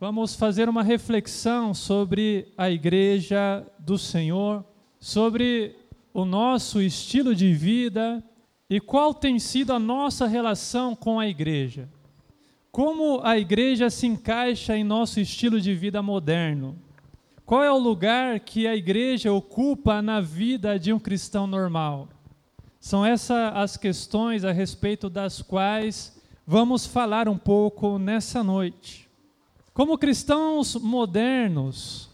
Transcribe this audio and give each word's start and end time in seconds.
vamos 0.00 0.36
fazer 0.36 0.68
uma 0.68 0.82
reflexão 0.82 1.74
sobre 1.74 2.52
a 2.56 2.70
igreja 2.70 3.66
do 3.80 3.98
Senhor, 3.98 4.64
sobre 5.00 5.74
o 6.14 6.24
nosso 6.24 6.80
estilo 6.80 7.34
de 7.34 7.52
vida 7.52 8.22
e 8.70 8.80
qual 8.80 9.12
tem 9.12 9.40
sido 9.40 9.72
a 9.72 9.78
nossa 9.78 10.26
relação 10.26 10.94
com 10.94 11.18
a 11.18 11.26
igreja. 11.26 11.88
Como 12.70 13.20
a 13.24 13.36
igreja 13.38 13.90
se 13.90 14.06
encaixa 14.06 14.76
em 14.76 14.84
nosso 14.84 15.18
estilo 15.18 15.60
de 15.60 15.74
vida 15.74 16.00
moderno? 16.00 16.78
Qual 17.44 17.64
é 17.64 17.72
o 17.72 17.78
lugar 17.78 18.38
que 18.38 18.68
a 18.68 18.76
igreja 18.76 19.32
ocupa 19.32 20.00
na 20.00 20.20
vida 20.20 20.78
de 20.78 20.92
um 20.92 20.98
cristão 21.00 21.46
normal? 21.46 22.08
São 22.78 23.04
essas 23.04 23.52
as 23.52 23.76
questões 23.76 24.44
a 24.44 24.52
respeito 24.52 25.10
das 25.10 25.42
quais 25.42 26.16
vamos 26.46 26.86
falar 26.86 27.28
um 27.28 27.38
pouco 27.38 27.98
nessa 27.98 28.44
noite. 28.44 29.07
Como 29.78 29.96
cristãos 29.96 30.74
modernos, 30.74 32.10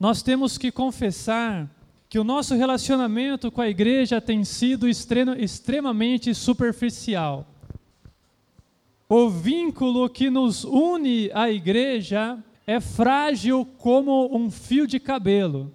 nós 0.00 0.22
temos 0.22 0.56
que 0.56 0.72
confessar 0.72 1.68
que 2.08 2.18
o 2.18 2.24
nosso 2.24 2.54
relacionamento 2.54 3.52
com 3.52 3.60
a 3.60 3.68
igreja 3.68 4.18
tem 4.18 4.44
sido 4.44 4.88
extremamente 4.88 6.34
superficial. 6.34 7.46
O 9.06 9.28
vínculo 9.28 10.08
que 10.08 10.30
nos 10.30 10.64
une 10.64 11.30
à 11.34 11.50
igreja 11.50 12.42
é 12.66 12.80
frágil 12.80 13.68
como 13.76 14.34
um 14.34 14.50
fio 14.50 14.86
de 14.86 14.98
cabelo. 14.98 15.70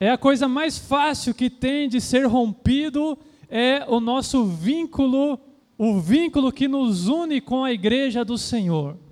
É 0.00 0.10
a 0.10 0.18
coisa 0.18 0.48
mais 0.48 0.76
fácil 0.76 1.32
que 1.32 1.48
tem 1.48 1.88
de 1.88 2.00
ser 2.00 2.26
rompido 2.26 3.16
é 3.48 3.84
o 3.86 4.00
nosso 4.00 4.44
vínculo, 4.46 5.38
o 5.78 6.00
vínculo 6.00 6.50
que 6.50 6.66
nos 6.66 7.06
une 7.06 7.40
com 7.40 7.62
a 7.62 7.70
igreja 7.70 8.24
do 8.24 8.36
Senhor. 8.36 9.03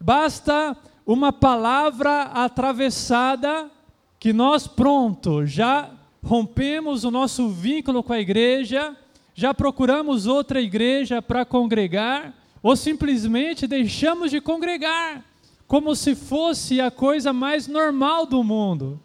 Basta 0.00 0.76
uma 1.06 1.32
palavra 1.32 2.22
atravessada 2.22 3.70
que 4.18 4.32
nós 4.32 4.66
pronto, 4.66 5.46
já 5.46 5.90
rompemos 6.22 7.04
o 7.04 7.10
nosso 7.10 7.48
vínculo 7.48 8.02
com 8.02 8.12
a 8.12 8.20
igreja, 8.20 8.96
já 9.34 9.54
procuramos 9.54 10.26
outra 10.26 10.60
igreja 10.60 11.20
para 11.20 11.44
congregar, 11.44 12.34
ou 12.62 12.74
simplesmente 12.74 13.66
deixamos 13.66 14.30
de 14.30 14.40
congregar, 14.40 15.24
como 15.66 15.94
se 15.94 16.14
fosse 16.14 16.80
a 16.80 16.90
coisa 16.90 17.32
mais 17.32 17.66
normal 17.66 18.26
do 18.26 18.42
mundo 18.42 19.00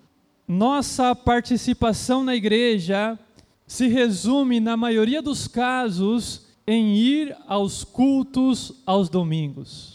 nossa 0.51 1.15
participação 1.15 2.25
na 2.25 2.35
igreja 2.35 3.17
se 3.65 3.87
resume, 3.87 4.59
na 4.59 4.75
maioria 4.75 5.21
dos 5.21 5.47
casos, 5.47 6.45
em 6.67 6.97
ir 6.97 7.33
aos 7.47 7.85
cultos 7.85 8.73
aos 8.85 9.07
domingos. 9.07 9.90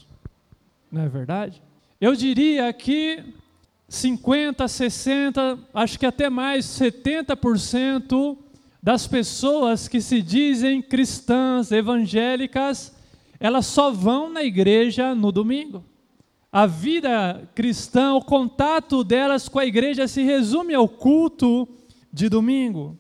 Não 0.91 1.03
é 1.03 1.09
verdade? 1.09 1.63
Eu 2.01 2.15
diria 2.15 2.73
que 2.73 3.23
50, 3.89 4.67
60, 4.67 5.59
acho 5.73 5.99
que 5.99 6.07
até 6.07 6.29
mais 6.29 6.67
70% 6.67 8.37
das 8.83 9.07
pessoas 9.07 9.89
que 9.89 10.01
se 10.01 10.23
dizem 10.23 10.83
cristãs, 10.83 11.73
evangélicas, 11.73 12.95
elas 13.41 13.67
só 13.67 13.91
vão 13.91 14.31
na 14.31 14.43
igreja 14.43 15.15
no 15.15 15.33
domingo 15.33 15.85
a 16.57 16.65
vida 16.65 17.47
cristã, 17.55 18.15
o 18.15 18.23
contato 18.23 19.05
delas 19.05 19.47
com 19.47 19.59
a 19.59 19.67
igreja 19.67 20.09
se 20.09 20.23
resume 20.23 20.73
ao 20.73 20.89
culto 20.89 21.69
de 22.11 22.31
domingo. 22.31 22.97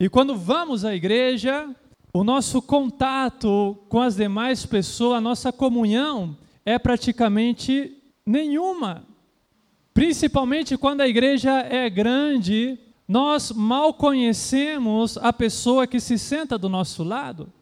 E 0.00 0.08
quando 0.08 0.34
vamos 0.34 0.84
à 0.84 0.92
igreja, 0.92 1.70
o 2.12 2.24
nosso 2.24 2.60
contato 2.60 3.78
com 3.88 4.00
as 4.00 4.16
demais 4.16 4.66
pessoas, 4.66 5.18
a 5.18 5.20
nossa 5.20 5.52
comunhão 5.52 6.36
é 6.66 6.78
praticamente 6.80 7.96
nenhuma. 8.26 9.06
Principalmente 9.94 10.76
quando 10.76 11.00
a 11.00 11.08
igreja 11.08 11.60
é 11.60 11.88
grande, 11.88 12.76
nós 13.06 13.52
mal 13.52 13.94
conhecemos 13.94 15.16
a 15.18 15.32
pessoa 15.32 15.86
que 15.86 16.00
se 16.00 16.18
senta 16.18 16.58
do 16.58 16.68
nosso 16.68 17.04
lado. 17.04 17.52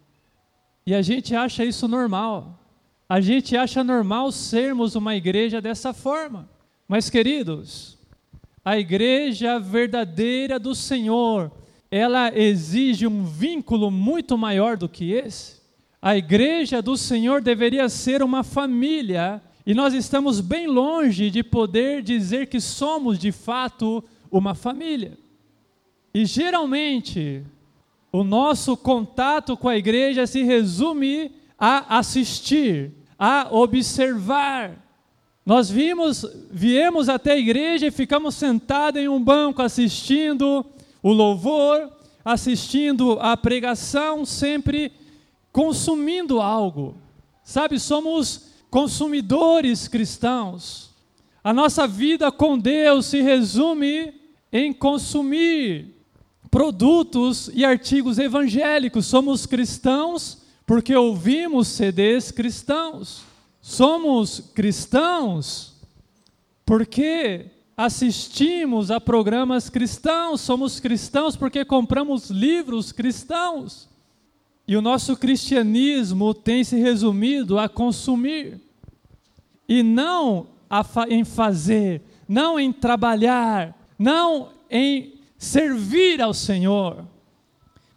E 0.87 0.95
a 0.95 1.03
gente 1.03 1.37
acha 1.37 1.65
isso 1.65 1.87
normal. 1.87 2.59
A 3.07 3.21
gente 3.21 3.55
acha 3.55 3.85
normal 3.85 4.33
sermos 4.33 4.95
uma 4.95 5.15
igreja 5.15 5.61
dessa 5.61 5.93
forma. 5.93 6.49
Mas, 6.89 7.11
queridos, 7.11 7.99
a 8.65 8.79
igreja 8.79 9.59
verdadeira 9.61 10.59
do 10.59 10.75
Senhor, 10.75 11.53
ela 11.91 12.37
exige 12.37 13.07
um 13.07 13.25
vínculo 13.25 13.91
muito 13.91 14.37
maior 14.39 14.79
do 14.79 14.89
que 14.89 15.13
esse. 15.13 15.64
A 16.05 16.19
igreja 16.19 16.83
do 16.83 16.99
Senhor 16.99 17.41
deveria 17.41 17.89
ser 17.89 18.23
uma 18.23 18.45
família, 18.45 19.41
e 19.65 19.73
nós 19.73 19.95
estamos 19.95 20.39
bem 20.39 20.67
longe 20.67 21.31
de 21.31 21.43
poder 21.43 22.03
dizer 22.03 22.47
que 22.49 22.61
somos 22.61 23.19
de 23.19 23.33
fato 23.33 24.05
uma 24.31 24.55
família. 24.55 25.17
E 26.13 26.27
geralmente, 26.27 27.43
o 28.13 28.23
nosso 28.23 28.77
contato 28.77 29.57
com 29.57 29.67
a 29.67 29.79
igreja 29.79 30.27
se 30.27 30.43
resume 30.43 31.33
a 31.59 31.97
assistir, 31.97 32.93
a 33.19 33.49
observar. 33.51 34.77
Nós 35.47 35.71
vimos, 35.71 36.27
viemos 36.51 37.09
até 37.09 37.33
a 37.33 37.39
igreja 37.39 37.87
e 37.87 37.91
ficamos 37.91 38.35
sentados 38.35 39.01
em 39.01 39.09
um 39.09 39.25
banco 39.25 39.63
assistindo 39.63 40.67
o 41.03 41.13
louvor, 41.15 41.91
assistindo 42.23 43.19
a 43.23 43.35
pregação, 43.39 44.27
sempre 44.27 44.93
consumindo 45.55 46.41
algo. 46.41 46.97
Sabe, 47.45 47.79
somos 47.79 48.49
consumidores 48.69 49.87
cristãos. 49.87 50.91
A 51.45 51.53
nossa 51.53 51.87
vida 51.87 52.33
com 52.33 52.59
Deus 52.59 53.07
se 53.07 53.23
resume 53.23 54.13
em 54.53 54.73
consumir 54.73 55.95
produtos 56.51 57.49
e 57.55 57.65
artigos 57.65 58.19
evangélicos. 58.19 59.07
Somos 59.07 59.47
cristãos 59.47 60.39
porque 60.67 60.97
ouvimos 60.97 61.69
CDs 61.69 62.33
cristãos. 62.33 63.23
Somos 63.61 64.41
cristãos 64.57 65.75
porque 66.67 67.53
assistimos 67.77 68.91
a 68.91 69.01
programas 69.01 69.71
cristãos, 69.71 70.41
somos 70.41 70.81
cristãos 70.81 71.37
porque 71.37 71.65
compramos 71.65 72.29
livros 72.29 72.91
cristãos. 72.91 73.94
E 74.67 74.77
o 74.77 74.83
nosso 74.83 75.17
cristianismo 75.17 76.33
tem 76.33 76.65
se 76.65 76.77
resumido 76.77 77.59
a 77.59 77.69
consumir 77.69 78.61
e 79.69 79.83
não 79.83 80.47
fa 80.85 81.07
em 81.09 81.25
fazer, 81.25 82.03
não 82.29 82.59
em 82.59 82.73
trabalhar, 82.73 83.77
não 83.99 84.51
em 84.71 85.15
servir 85.39 86.21
ao 86.21 86.33
Senhor. 86.33 87.05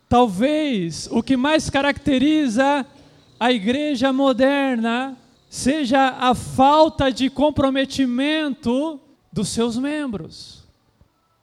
Talvez 0.10 1.08
o 1.12 1.24
que 1.24 1.36
mais 1.36 1.70
caracteriza 1.70 2.86
a 3.40 3.52
igreja 3.52 4.12
moderna 4.12 5.18
seja 5.50 6.18
a 6.20 6.36
falta 6.36 7.12
de 7.12 7.30
comprometimento 7.30 9.00
dos 9.32 9.50
seus 9.50 9.78
membros. 9.78 10.66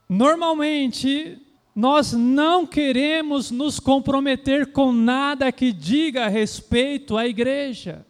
Normalmente, 0.09 1.39
nós 1.75 2.13
não 2.13 2.67
queremos 2.67 3.51
nos 3.51 3.81
comprometer 3.81 4.73
com 4.73 4.93
nada 4.93 5.51
que 5.51 5.73
diga 5.73 6.29
respeito 6.29 7.17
à 7.17 7.27
igreja. 7.27 8.07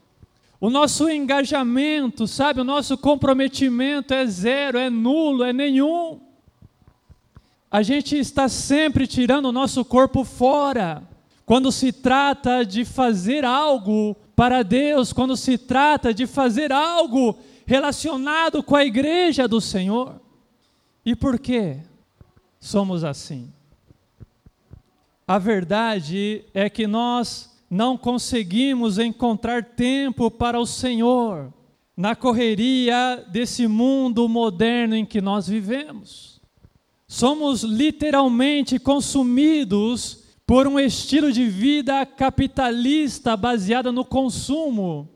O 0.60 0.70
nosso 0.70 1.08
engajamento, 1.08 2.26
sabe, 2.26 2.60
o 2.60 2.64
nosso 2.64 2.97
comprometimento 2.97 4.12
é 4.12 4.26
zero, 4.26 4.78
é 4.78 4.91
nulo, 4.91 5.44
é 5.44 5.52
nenhum 5.52 6.20
a 7.75 7.82
gente 7.82 8.16
está 8.16 8.48
sempre 8.48 9.04
tirando 9.04 9.47
o 9.47 9.52
nosso 9.52 9.84
corpo 9.84 10.22
fora. 10.22 11.02
Quando 11.44 11.72
se 11.72 11.91
trata 11.91 12.64
de 12.64 12.84
fazer 12.84 13.44
algo 13.44 14.14
para 14.36 14.62
Deus, 14.62 15.12
quando 15.12 15.36
se 15.36 15.58
trata 15.58 16.14
de 16.14 16.25
fazer 16.25 16.70
algo 16.70 17.36
relacionado 17.66 18.62
com 18.62 18.76
a 18.76 18.84
igreja 18.84 19.49
do 19.49 19.60
Senhor. 19.60 20.20
E 21.05 21.17
por 21.17 21.37
que 21.37 21.78
somos 22.60 23.02
assim? 23.02 23.52
A 25.26 25.38
verdade 25.38 26.44
é 26.53 26.69
que 26.69 26.87
nós 26.87 27.50
não 27.71 27.97
conseguimos 27.97 28.99
encontrar 28.99 29.65
tempo 29.65 30.31
para 30.31 30.61
o 30.61 30.67
Senhor 30.67 31.53
na 31.97 32.15
correria 32.15 33.25
desse 33.31 33.67
mundo 33.67 34.29
moderno 34.29 34.94
em 34.94 35.06
que 35.06 35.21
nós 35.21 35.49
vivemos. 35.49 36.41
Somos 37.06 37.62
literalmente 37.62 38.79
consumidos 38.79 40.25
por 40.47 40.67
um 40.67 40.79
estilo 40.79 41.32
de 41.32 41.47
vida 41.47 42.05
capitalista 42.05 43.37
baseado 43.37 43.91
no 43.93 44.05
consumo 44.05 45.09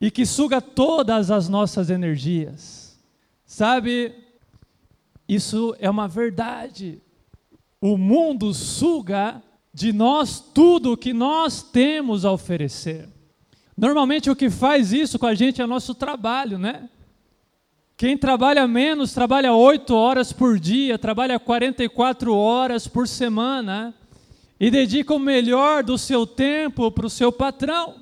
e 0.00 0.10
que 0.10 0.24
suga 0.24 0.60
todas 0.60 1.30
as 1.30 1.48
nossas 1.48 1.90
energias. 1.90 2.98
Sabe, 3.44 4.14
isso 5.28 5.74
é 5.80 5.90
uma 5.90 6.06
verdade. 6.06 7.00
O 7.82 7.98
mundo 7.98 8.54
suga 8.54 9.42
de 9.74 9.92
nós 9.92 10.38
tudo 10.38 10.92
o 10.92 10.96
que 10.96 11.12
nós 11.12 11.64
temos 11.64 12.24
a 12.24 12.30
oferecer. 12.30 13.08
Normalmente 13.76 14.30
o 14.30 14.36
que 14.36 14.48
faz 14.48 14.92
isso 14.92 15.18
com 15.18 15.26
a 15.26 15.34
gente 15.34 15.60
é 15.60 15.66
nosso 15.66 15.92
trabalho, 15.92 16.60
né? 16.60 16.88
Quem 17.96 18.16
trabalha 18.16 18.68
menos, 18.68 19.12
trabalha 19.12 19.52
oito 19.52 19.96
horas 19.96 20.32
por 20.32 20.60
dia, 20.60 20.96
trabalha 20.96 21.40
44 21.40 22.32
horas 22.32 22.86
por 22.86 23.08
semana 23.08 23.92
e 24.60 24.70
dedica 24.70 25.12
o 25.12 25.18
melhor 25.18 25.82
do 25.82 25.98
seu 25.98 26.24
tempo 26.24 26.88
para 26.92 27.06
o 27.06 27.10
seu 27.10 27.32
patrão. 27.32 27.96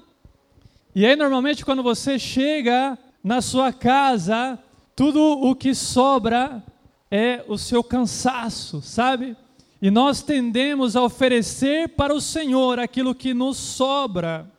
E 0.95 1.07
aí, 1.07 1.17
normalmente, 1.17 1.65
quando 1.65 1.83
você 1.83 2.19
chega 2.19 2.99
na 3.25 3.41
sua 3.41 3.73
casa, 3.73 4.59
tudo 4.95 5.23
o 5.23 5.55
que 5.55 5.75
sobra 5.75 6.63
é 7.11 7.43
o 7.49 7.57
seu 7.57 7.83
cansaço, 7.83 8.83
sabe? 8.83 9.35
E 9.83 9.91
nós 9.91 10.23
tendemos 10.23 10.95
a 10.95 11.03
oferecer 11.03 11.89
para 11.91 12.15
o 12.15 12.21
Senhor 12.21 12.79
aquilo 12.79 13.15
que 13.15 13.33
nos 13.33 13.57
sobra. 13.57 14.51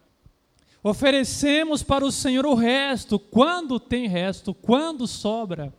Oferecemos 0.83 1.83
para 1.83 2.03
o 2.03 2.12
Senhor 2.12 2.45
o 2.45 2.56
resto, 2.56 3.19
quando 3.19 3.79
tem 3.79 4.07
resto, 4.07 4.53
quando 4.53 5.06
sobra. 5.06 5.71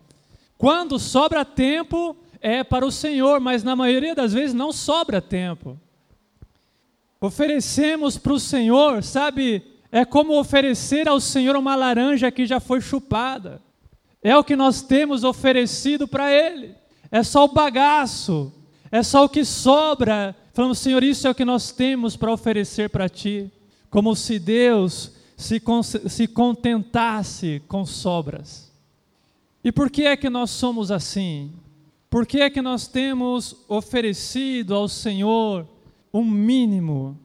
Quando 0.57 0.97
sobra 0.97 1.45
tempo, 1.45 2.17
é 2.41 2.63
para 2.63 2.87
o 2.87 2.93
Senhor, 2.93 3.41
mas 3.41 3.65
na 3.65 3.75
maioria 3.75 4.15
das 4.15 4.33
vezes 4.33 4.55
não 4.55 4.73
sobra 4.73 5.21
tempo. 5.21 5.77
Oferecemos 7.21 8.17
para 8.17 8.33
o 8.33 8.39
Senhor, 8.39 9.03
sabe, 9.03 9.63
é 9.91 10.05
como 10.05 10.39
oferecer 10.39 11.09
ao 11.09 11.21
Senhor 11.21 11.57
uma 11.57 11.75
laranja 11.75 12.31
que 12.31 12.47
já 12.47 12.61
foi 12.61 12.81
chupada. 12.81 13.61
É 14.23 14.37
o 14.37 14.45
que 14.45 14.55
nós 14.55 14.83
temos 14.83 15.25
oferecido 15.25 16.07
para 16.07 16.33
Ele. 16.33 16.77
É 17.11 17.25
só 17.25 17.45
o 17.45 17.53
bagaço, 17.53 18.53
é 18.93 19.03
só 19.03 19.25
o 19.25 19.29
que 19.29 19.43
sobra. 19.43 20.37
Falamos, 20.53 20.79
Senhor, 20.79 21.03
isso 21.03 21.27
é 21.27 21.31
o 21.31 21.35
que 21.35 21.47
nós 21.47 21.73
temos 21.73 22.15
para 22.15 22.31
oferecer 22.31 22.91
para 22.91 23.09
Ti 23.09 23.51
como 23.89 24.15
se 24.15 24.39
Deus 24.39 25.13
se, 25.37 25.61
se 26.09 26.29
contentasse 26.29 27.63
com 27.67 27.85
sobras. 27.87 28.71
E 29.65 29.73
por 29.73 29.91
que 29.91 30.03
é 30.03 30.17
que 30.17 30.29
nós 30.29 30.51
somos 30.51 30.91
assim? 30.91 31.53
Por 32.11 32.27
que 32.27 32.41
é 32.41 32.51
que 32.51 32.61
nós 32.61 32.87
temos 32.87 33.57
oferecido 33.69 34.75
ao 34.75 34.87
Senhor 34.89 35.67
um 36.13 36.25
mínimo? 36.25 37.19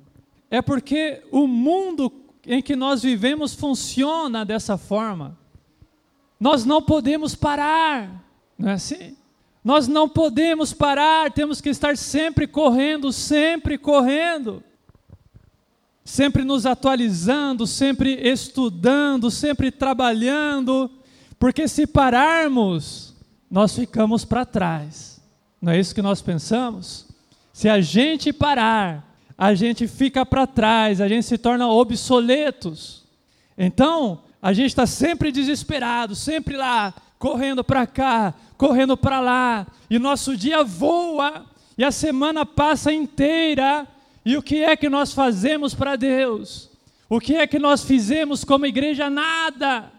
É 0.49 0.61
porque 0.61 1.21
o 1.31 1.47
mundo 1.47 2.11
em 2.45 2.61
que 2.61 2.75
nós 2.75 3.01
vivemos 3.01 3.53
funciona 3.53 4.45
dessa 4.45 4.77
forma. 4.77 5.37
Nós 6.39 6.63
não 6.63 6.81
podemos 6.81 7.35
parar, 7.35 8.23
não 8.57 8.69
é 8.69 8.73
assim? 8.73 9.17
Nós 9.67 9.85
não 9.85 10.07
podemos 10.07 10.71
parar, 10.71 11.29
temos 11.31 11.59
que 11.59 11.67
estar 11.67 11.97
sempre 11.97 12.47
correndo, 12.47 13.11
sempre 13.11 13.77
correndo 13.77 14.63
sempre 16.07 16.45
nos 16.45 16.65
atualizando, 16.65 17.67
sempre 17.67 18.13
estudando, 18.13 19.29
sempre 19.29 19.69
trabalhando, 19.69 20.89
porque 21.37 21.67
se 21.67 21.85
pararmos, 21.85 23.13
nós 23.51 23.75
ficamos 23.75 24.23
para 24.23 24.45
trás. 24.45 25.21
Não 25.61 25.73
é 25.73 25.79
isso 25.79 25.93
que 25.93 26.01
nós 26.01 26.21
pensamos? 26.21 27.05
Se 27.51 27.67
a 27.67 27.81
gente 27.81 28.31
parar, 28.31 29.17
a 29.37 29.53
gente 29.53 29.85
fica 29.85 30.25
para 30.25 30.47
trás, 30.47 31.01
a 31.01 31.09
gente 31.09 31.25
se 31.25 31.37
torna 31.37 31.67
obsoletos. 31.67 33.03
Então, 33.57 34.21
a 34.47 34.53
gente 34.53 34.67
está 34.67 34.87
sempre 34.87 35.29
desesperado, 35.29 36.15
sempre 36.15 36.55
lá, 36.55 36.93
correndo 37.19 37.65
para 37.65 37.85
cá, 37.85 38.33
correndo 38.57 38.95
para 38.95 39.19
lá, 39.19 39.67
e 39.89 39.99
nosso 39.99 40.37
dia 40.37 40.63
voa, 40.63 41.45
e 41.77 41.83
a 41.83 41.91
semana 41.91 42.45
passa 42.45 42.93
inteira 42.93 43.85
e 44.23 44.37
o 44.37 44.41
que 44.41 44.63
é 44.63 44.77
que 44.77 44.87
nós 44.87 45.11
fazemos 45.11 45.75
para 45.75 45.97
Deus? 45.97 46.69
O 47.09 47.19
que 47.19 47.35
é 47.35 47.45
que 47.45 47.59
nós 47.59 47.83
fizemos 47.83 48.45
como 48.45 48.65
igreja? 48.65 49.09
Nada. 49.09 49.91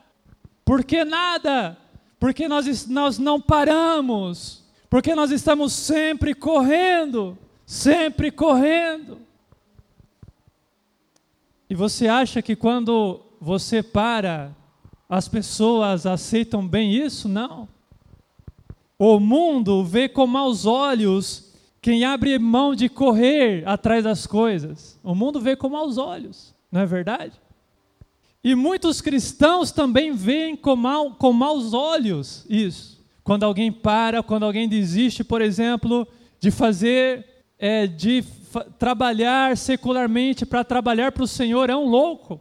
Por 0.65 0.83
que 0.83 1.05
nada? 1.05 1.77
Porque 2.19 2.49
nós, 2.49 2.87
nós 2.87 3.19
não 3.19 3.39
paramos. 3.39 4.65
Porque 4.89 5.15
nós 5.15 5.31
estamos 5.31 5.75
sempre 5.75 6.35
correndo. 6.35 7.37
Sempre 7.67 8.31
correndo. 8.31 9.19
E 11.69 11.75
você 11.75 12.09
acha 12.09 12.41
que 12.41 12.57
quando 12.57 13.28
você 13.41 13.83
para, 13.83 14.55
as 15.09 15.29
pessoas 15.29 16.07
aceitam 16.07 16.67
bem 16.67 16.93
isso? 16.93 17.29
Não. 17.29 17.69
O 18.99 19.21
mundo 19.21 19.85
vê 19.85 20.09
com 20.09 20.27
maus 20.27 20.67
olhos 20.67 21.49
quem 21.81 22.05
abre 22.05 22.39
mão 22.39 22.75
de 22.75 22.89
correr 22.89 23.63
atrás 23.67 24.05
das 24.05 24.27
coisas, 24.27 24.99
o 25.03 25.15
mundo 25.15 25.41
vê 25.41 25.55
com 25.55 25.69
maus 25.69 25.97
olhos, 25.97 26.55
não 26.71 26.81
é 26.81 26.87
verdade? 26.87 27.33
E 28.43 28.55
muitos 28.55 29.01
cristãos 29.01 29.71
também 29.71 30.13
veem 30.13 30.57
com, 30.57 30.75
mal, 30.77 31.13
com 31.13 31.33
maus 31.33 31.73
olhos 31.73 32.45
isso. 32.49 32.99
Quando 33.23 33.45
alguém 33.45 33.71
para, 33.71 34.23
quando 34.23 34.45
alguém 34.45 34.69
desiste, 34.69 35.23
por 35.23 35.43
exemplo, 35.43 36.07
de 36.41 36.51
fazer, 36.51 37.27
é, 37.59 37.87
de 37.87 38.25
trabalhar 38.79 39.57
secularmente 39.57 40.47
para 40.47 40.65
trabalhar 40.65 41.13
para 41.13 41.25
o 41.25 41.29
Senhor, 41.29 41.69
é 41.69 41.77
um 41.77 41.89
louco. 41.89 42.41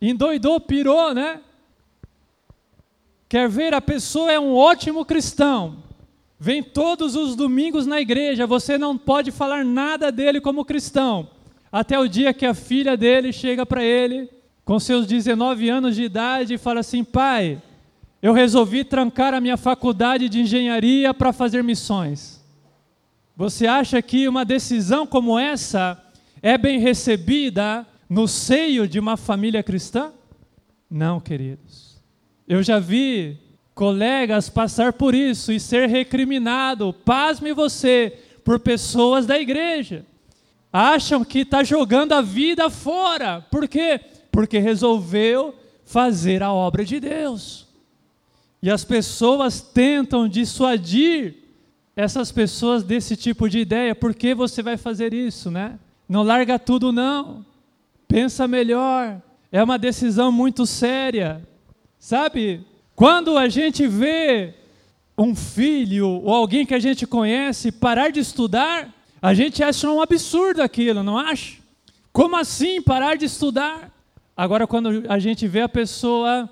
Endoidou, 0.00 0.60
pirou, 0.60 1.14
né? 1.14 1.40
Quer 3.28 3.48
ver, 3.48 3.74
a 3.74 3.80
pessoa 3.80 4.30
é 4.30 4.38
um 4.38 4.54
ótimo 4.54 5.04
cristão, 5.04 5.82
Vem 6.38 6.62
todos 6.62 7.16
os 7.16 7.34
domingos 7.34 7.86
na 7.86 7.98
igreja, 7.98 8.46
você 8.46 8.76
não 8.76 8.98
pode 8.98 9.30
falar 9.30 9.64
nada 9.64 10.12
dele 10.12 10.38
como 10.38 10.66
cristão, 10.66 11.30
até 11.72 11.98
o 11.98 12.06
dia 12.06 12.34
que 12.34 12.44
a 12.44 12.52
filha 12.52 12.94
dele 12.94 13.32
chega 13.32 13.64
para 13.64 13.82
ele, 13.82 14.28
com 14.62 14.78
seus 14.78 15.06
19 15.06 15.70
anos 15.70 15.96
de 15.96 16.02
idade, 16.02 16.54
e 16.54 16.58
fala 16.58 16.80
assim: 16.80 17.02
pai, 17.02 17.60
eu 18.20 18.34
resolvi 18.34 18.84
trancar 18.84 19.32
a 19.32 19.40
minha 19.40 19.56
faculdade 19.56 20.28
de 20.28 20.40
engenharia 20.40 21.14
para 21.14 21.32
fazer 21.32 21.64
missões. 21.64 22.44
Você 23.34 23.66
acha 23.66 24.00
que 24.02 24.28
uma 24.28 24.44
decisão 24.44 25.06
como 25.06 25.38
essa 25.38 26.02
é 26.42 26.58
bem 26.58 26.78
recebida 26.78 27.86
no 28.08 28.28
seio 28.28 28.86
de 28.86 28.98
uma 28.98 29.16
família 29.16 29.62
cristã? 29.62 30.12
Não, 30.90 31.20
queridos. 31.20 32.02
Eu 32.46 32.62
já 32.62 32.78
vi 32.78 33.38
colegas 33.74 34.48
passar 34.48 34.92
por 34.92 35.14
isso 35.14 35.52
e 35.52 35.60
ser 35.60 35.88
recriminado, 35.88 36.92
pasme 36.92 37.52
você, 37.52 38.18
por 38.44 38.60
pessoas 38.60 39.26
da 39.26 39.38
igreja. 39.38 40.06
Acham 40.72 41.24
que 41.24 41.40
está 41.40 41.64
jogando 41.64 42.12
a 42.12 42.22
vida 42.22 42.70
fora. 42.70 43.44
Por 43.50 43.66
quê? 43.66 44.00
Porque 44.30 44.58
resolveu 44.58 45.54
fazer 45.84 46.42
a 46.42 46.52
obra 46.52 46.84
de 46.84 47.00
Deus. 47.00 47.66
E 48.62 48.70
as 48.70 48.84
pessoas 48.84 49.60
tentam 49.60 50.28
dissuadir 50.28 51.34
essas 51.94 52.30
pessoas 52.30 52.82
desse 52.82 53.16
tipo 53.16 53.48
de 53.48 53.58
ideia. 53.58 53.94
Por 53.94 54.14
que 54.14 54.34
você 54.34 54.62
vai 54.62 54.76
fazer 54.76 55.14
isso, 55.14 55.50
né? 55.50 55.78
Não 56.08 56.22
larga 56.22 56.58
tudo, 56.58 56.92
não. 56.92 57.44
Pensa 58.16 58.48
melhor. 58.48 59.20
É 59.52 59.62
uma 59.62 59.78
decisão 59.78 60.32
muito 60.32 60.64
séria. 60.64 61.46
Sabe? 61.98 62.64
Quando 62.94 63.36
a 63.36 63.46
gente 63.46 63.86
vê 63.86 64.54
um 65.18 65.34
filho 65.34 66.08
ou 66.08 66.32
alguém 66.32 66.64
que 66.64 66.72
a 66.72 66.78
gente 66.78 67.06
conhece 67.06 67.70
parar 67.70 68.08
de 68.08 68.20
estudar, 68.20 68.88
a 69.20 69.34
gente 69.34 69.62
acha 69.62 69.90
um 69.90 70.00
absurdo 70.00 70.62
aquilo, 70.62 71.02
não 71.02 71.18
acha? 71.18 71.60
Como 72.10 72.34
assim 72.36 72.80
parar 72.80 73.18
de 73.18 73.26
estudar? 73.26 73.92
Agora, 74.34 74.66
quando 74.66 75.04
a 75.10 75.18
gente 75.18 75.46
vê 75.46 75.60
a 75.60 75.68
pessoa 75.68 76.48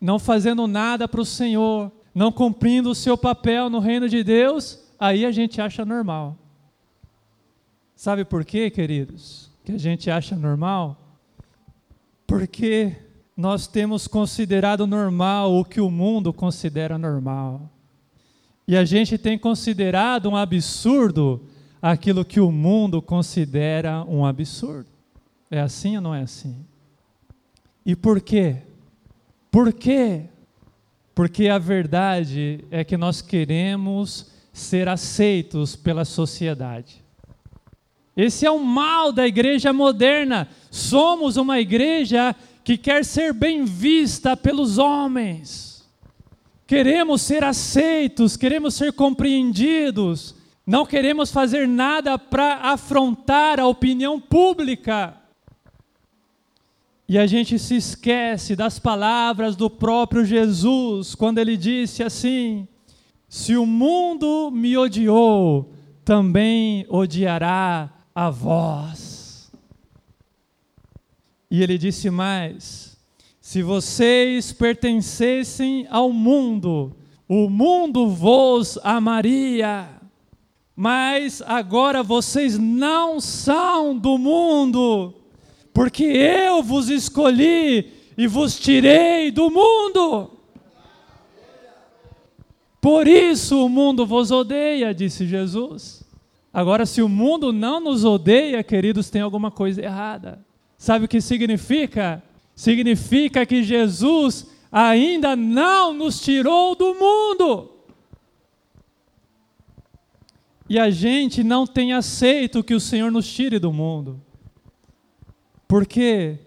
não 0.00 0.20
fazendo 0.20 0.68
nada 0.68 1.08
para 1.08 1.20
o 1.20 1.24
Senhor, 1.24 1.90
não 2.14 2.30
cumprindo 2.30 2.90
o 2.90 2.94
seu 2.94 3.18
papel 3.18 3.68
no 3.68 3.80
reino 3.80 4.08
de 4.08 4.22
Deus, 4.22 4.78
aí 5.00 5.26
a 5.26 5.32
gente 5.32 5.60
acha 5.60 5.84
normal. 5.84 6.38
Sabe 7.96 8.24
por 8.24 8.44
quê, 8.44 8.70
queridos? 8.70 9.55
Que 9.66 9.72
a 9.72 9.78
gente 9.78 10.08
acha 10.08 10.36
normal? 10.36 10.96
Porque 12.24 12.94
nós 13.36 13.66
temos 13.66 14.06
considerado 14.06 14.86
normal 14.86 15.52
o 15.56 15.64
que 15.64 15.80
o 15.80 15.90
mundo 15.90 16.32
considera 16.32 16.96
normal. 16.96 17.68
E 18.68 18.76
a 18.76 18.84
gente 18.84 19.18
tem 19.18 19.36
considerado 19.36 20.28
um 20.30 20.36
absurdo 20.36 21.42
aquilo 21.82 22.24
que 22.24 22.38
o 22.38 22.52
mundo 22.52 23.02
considera 23.02 24.04
um 24.04 24.24
absurdo. 24.24 24.88
É 25.50 25.60
assim 25.60 25.96
ou 25.96 26.02
não 26.02 26.14
é 26.14 26.22
assim? 26.22 26.64
E 27.84 27.96
por 27.96 28.20
quê? 28.20 28.58
Por 29.50 29.72
quê? 29.72 30.26
Porque 31.12 31.48
a 31.48 31.58
verdade 31.58 32.64
é 32.70 32.84
que 32.84 32.96
nós 32.96 33.20
queremos 33.20 34.30
ser 34.52 34.88
aceitos 34.88 35.74
pela 35.74 36.04
sociedade. 36.04 37.04
Esse 38.16 38.46
é 38.46 38.50
o 38.50 38.64
mal 38.64 39.12
da 39.12 39.26
igreja 39.26 39.72
moderna. 39.72 40.48
Somos 40.70 41.36
uma 41.36 41.60
igreja 41.60 42.34
que 42.64 42.78
quer 42.78 43.04
ser 43.04 43.34
bem 43.34 43.64
vista 43.64 44.34
pelos 44.34 44.78
homens. 44.78 45.86
Queremos 46.66 47.20
ser 47.22 47.44
aceitos, 47.44 48.36
queremos 48.36 48.74
ser 48.74 48.92
compreendidos, 48.92 50.34
não 50.66 50.84
queremos 50.84 51.30
fazer 51.30 51.68
nada 51.68 52.18
para 52.18 52.56
afrontar 52.72 53.60
a 53.60 53.68
opinião 53.68 54.18
pública. 54.18 55.14
E 57.08 57.16
a 57.18 57.26
gente 57.26 57.56
se 57.56 57.76
esquece 57.76 58.56
das 58.56 58.80
palavras 58.80 59.54
do 59.54 59.70
próprio 59.70 60.24
Jesus, 60.24 61.14
quando 61.14 61.38
ele 61.38 61.56
disse 61.56 62.02
assim: 62.02 62.66
Se 63.28 63.56
o 63.56 63.64
mundo 63.64 64.50
me 64.50 64.76
odiou, 64.76 65.72
também 66.04 66.84
odiará 66.88 67.95
a 68.16 68.30
vós. 68.30 69.52
E 71.50 71.62
ele 71.62 71.76
disse 71.76 72.08
mais: 72.08 72.96
Se 73.38 73.62
vocês 73.62 74.52
pertencessem 74.52 75.86
ao 75.90 76.10
mundo, 76.10 76.96
o 77.28 77.50
mundo 77.50 78.08
vos 78.08 78.78
amaria. 78.82 79.90
Mas 80.74 81.42
agora 81.42 82.02
vocês 82.02 82.58
não 82.58 83.20
são 83.20 83.96
do 83.96 84.18
mundo, 84.18 85.14
porque 85.72 86.04
eu 86.04 86.62
vos 86.62 86.88
escolhi 86.88 87.92
e 88.16 88.26
vos 88.26 88.58
tirei 88.58 89.30
do 89.30 89.50
mundo. 89.50 90.30
Por 92.80 93.08
isso 93.08 93.64
o 93.64 93.68
mundo 93.68 94.06
vos 94.06 94.30
odeia, 94.30 94.94
disse 94.94 95.26
Jesus. 95.26 96.05
Agora, 96.56 96.86
se 96.86 97.02
o 97.02 97.08
mundo 97.08 97.52
não 97.52 97.80
nos 97.80 98.02
odeia, 98.02 98.64
queridos, 98.64 99.10
tem 99.10 99.20
alguma 99.20 99.50
coisa 99.50 99.82
errada. 99.82 100.42
Sabe 100.78 101.04
o 101.04 101.08
que 101.08 101.20
significa? 101.20 102.22
Significa 102.54 103.44
que 103.44 103.62
Jesus 103.62 104.46
ainda 104.72 105.36
não 105.36 105.92
nos 105.92 106.18
tirou 106.18 106.74
do 106.74 106.94
mundo. 106.94 107.72
E 110.66 110.78
a 110.78 110.88
gente 110.88 111.44
não 111.44 111.66
tem 111.66 111.92
aceito 111.92 112.64
que 112.64 112.72
o 112.72 112.80
Senhor 112.80 113.12
nos 113.12 113.30
tire 113.30 113.58
do 113.58 113.70
mundo. 113.70 114.18
Porque, 115.68 116.38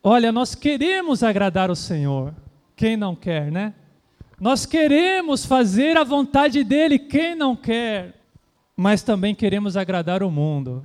olha, 0.00 0.30
nós 0.30 0.54
queremos 0.54 1.24
agradar 1.24 1.72
o 1.72 1.76
Senhor. 1.76 2.32
Quem 2.76 2.96
não 2.96 3.16
quer, 3.16 3.50
né? 3.50 3.74
Nós 4.40 4.64
queremos 4.64 5.44
fazer 5.44 5.96
a 5.96 6.04
vontade 6.04 6.62
dEle, 6.62 7.00
quem 7.00 7.34
não 7.34 7.56
quer? 7.56 8.15
Mas 8.76 9.02
também 9.02 9.34
queremos 9.34 9.76
agradar 9.76 10.22
o 10.22 10.30
mundo. 10.30 10.84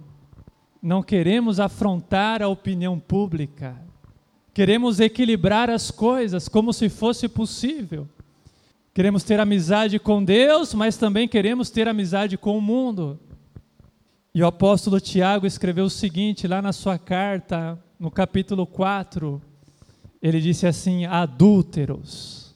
Não 0.81 1.03
queremos 1.03 1.59
afrontar 1.59 2.41
a 2.41 2.47
opinião 2.47 2.97
pública. 2.97 3.75
Queremos 4.53 4.99
equilibrar 4.99 5.69
as 5.69 5.91
coisas 5.91 6.47
como 6.47 6.71
se 6.71 6.89
fosse 6.89 7.27
possível. 7.27 8.07
Queremos 8.93 9.23
ter 9.23 9.39
amizade 9.39 9.99
com 9.99 10.23
Deus, 10.23 10.73
mas 10.73 10.97
também 10.97 11.27
queremos 11.27 11.69
ter 11.69 11.87
amizade 11.87 12.37
com 12.37 12.57
o 12.57 12.61
mundo. 12.61 13.19
E 14.33 14.41
o 14.41 14.47
apóstolo 14.47 14.99
Tiago 14.99 15.45
escreveu 15.45 15.85
o 15.85 15.89
seguinte 15.89 16.47
lá 16.47 16.61
na 16.61 16.71
sua 16.71 16.97
carta, 16.97 17.77
no 17.99 18.09
capítulo 18.09 18.65
4, 18.65 19.41
ele 20.21 20.39
disse 20.39 20.65
assim: 20.65 21.05
adúlteros, 21.05 22.55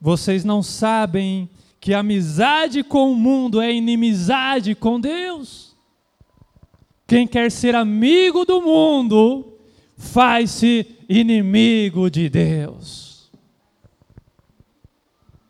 vocês 0.00 0.44
não 0.44 0.62
sabem 0.62 1.48
que 1.84 1.92
amizade 1.92 2.82
com 2.82 3.12
o 3.12 3.14
mundo 3.14 3.60
é 3.60 3.70
inimizade 3.70 4.74
com 4.74 4.98
Deus? 4.98 5.76
Quem 7.06 7.26
quer 7.26 7.50
ser 7.50 7.74
amigo 7.74 8.46
do 8.46 8.62
mundo, 8.62 9.58
faz-se 9.94 10.86
inimigo 11.06 12.10
de 12.10 12.30
Deus. 12.30 13.30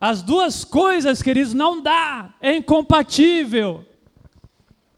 As 0.00 0.22
duas 0.22 0.64
coisas, 0.64 1.22
queridos, 1.22 1.54
não 1.54 1.80
dá, 1.80 2.34
é 2.40 2.56
incompatível 2.56 3.84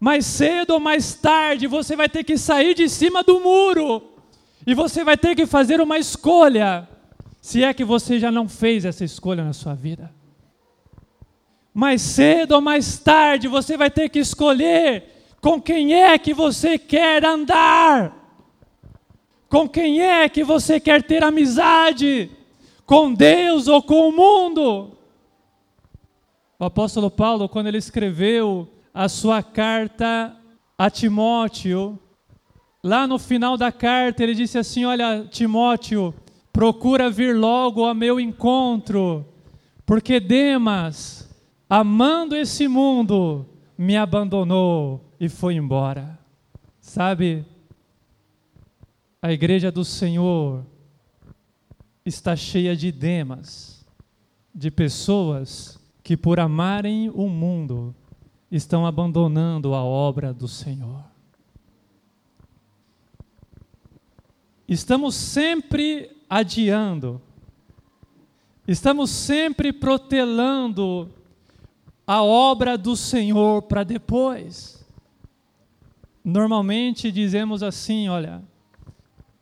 mais 0.00 0.25
cedo 0.25 0.71
ou 0.71 0.81
mais 0.81 1.16
tarde 1.16 1.66
você 1.66 1.95
vai 1.95 2.09
ter 2.09 2.25
que 2.25 2.38
sair 2.38 2.75
de 2.75 2.88
cima 2.88 3.23
do 3.23 3.40
muro 3.40 4.02
e 4.66 4.73
você 4.73 5.05
vai 5.05 5.19
ter 5.19 5.37
que 5.37 5.45
fazer 5.45 5.83
uma 5.83 5.99
escolha, 5.99 6.88
se 7.43 7.62
é 7.62 7.75
que 7.75 7.85
você 7.85 8.19
já 8.19 8.33
não 8.33 8.49
fez 8.49 8.87
essa 8.87 9.05
escolha 9.05 9.45
na 9.45 9.52
sua 9.52 9.75
vida. 9.75 10.15
Mais 11.76 12.00
cedo 12.00 12.52
ou 12.52 12.62
mais 12.62 12.99
tarde 12.99 13.49
você 13.49 13.76
vai 13.76 13.90
ter 13.90 14.09
que 14.09 14.18
escolher 14.18 15.37
com 15.42 15.61
quem 15.61 15.92
é 15.92 16.16
que 16.18 16.33
você 16.33 16.78
quer 16.78 17.23
andar, 17.23 18.16
com 19.47 19.68
quem 19.68 20.00
é 20.00 20.26
que 20.26 20.42
você 20.42 20.80
quer 20.80 21.02
ter 21.02 21.23
amizade, 21.23 22.30
com 22.87 23.12
Deus 23.12 23.68
ou 23.68 23.83
com 23.83 24.09
o 24.09 24.11
mundo. 24.11 24.97
O 26.59 26.64
apóstolo 26.64 27.11
Paulo, 27.11 27.47
quando 27.47 27.66
ele 27.66 27.76
escreveu 27.76 28.66
a 28.95 29.06
sua 29.06 29.42
carta 29.42 30.35
a 30.78 30.88
Timóteo, 30.88 31.99
lá 32.83 33.06
no 33.06 33.18
final 33.18 33.59
da 33.59 33.71
carta 33.71 34.23
ele 34.23 34.35
disse 34.35 34.56
assim: 34.56 34.87
Olha, 34.87 35.26
Timóteo, 35.30 36.14
procura 36.50 37.11
vir 37.11 37.37
logo 37.37 37.85
ao 37.85 37.95
meu 37.95 38.18
encontro, 38.18 39.26
porque 39.85 40.18
Demas, 40.18 41.25
amando 41.68 42.37
esse 42.37 42.68
mundo, 42.68 43.46
me 43.76 43.96
abandonou 43.96 45.04
e 45.18 45.28
foi 45.28 45.54
embora. 45.54 46.18
Sabe, 46.80 47.44
a 49.20 49.32
igreja 49.32 49.73
do 49.73 49.85
Senhor 49.85 50.64
está 52.04 52.37
cheia 52.37 52.76
de 52.76 52.92
Demas, 52.92 53.85
de 54.54 54.70
pessoas 54.70 55.78
que 56.02 56.16
por 56.16 56.38
amarem 56.38 57.11
o 57.11 57.28
mundo 57.28 57.94
estão 58.50 58.87
abandonando 58.87 59.75
a 59.75 59.82
obra 59.82 60.32
do 60.32 60.46
Senhor. 60.46 61.04
Estamos 64.68 65.14
sempre 65.14 66.11
adiando, 66.28 67.20
estamos 68.66 69.11
sempre 69.11 69.73
protelando 69.73 71.11
a 72.07 72.23
obra 72.23 72.79
do 72.79 72.97
Senhor 72.97 73.63
para 73.63 73.83
depois. 73.83 74.87
Normalmente 76.25 77.11
dizemos 77.11 77.63
assim: 77.63 78.09
olha, 78.09 78.43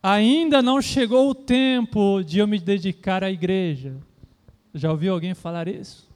ainda 0.02 0.62
não 0.62 0.80
chegou 0.80 1.30
o 1.30 1.35
tempo 1.35 2.23
de 2.23 2.38
eu 2.38 2.47
me 2.47 2.59
dedicar 2.59 3.23
à 3.23 3.30
igreja. 3.30 3.97
Já 4.73 4.90
ouviu 4.90 5.12
alguém 5.12 5.35
falar 5.35 5.68
isso? 5.68 6.09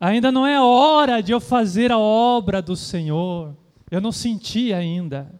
Ainda 0.00 0.32
não 0.32 0.46
é 0.46 0.60
hora 0.60 1.22
de 1.22 1.32
eu 1.32 1.40
fazer 1.40 1.92
a 1.92 1.98
obra 1.98 2.60
do 2.60 2.74
Senhor. 2.74 3.54
Eu 3.90 4.00
não 4.00 4.12
senti 4.12 4.72
ainda. 4.72 5.30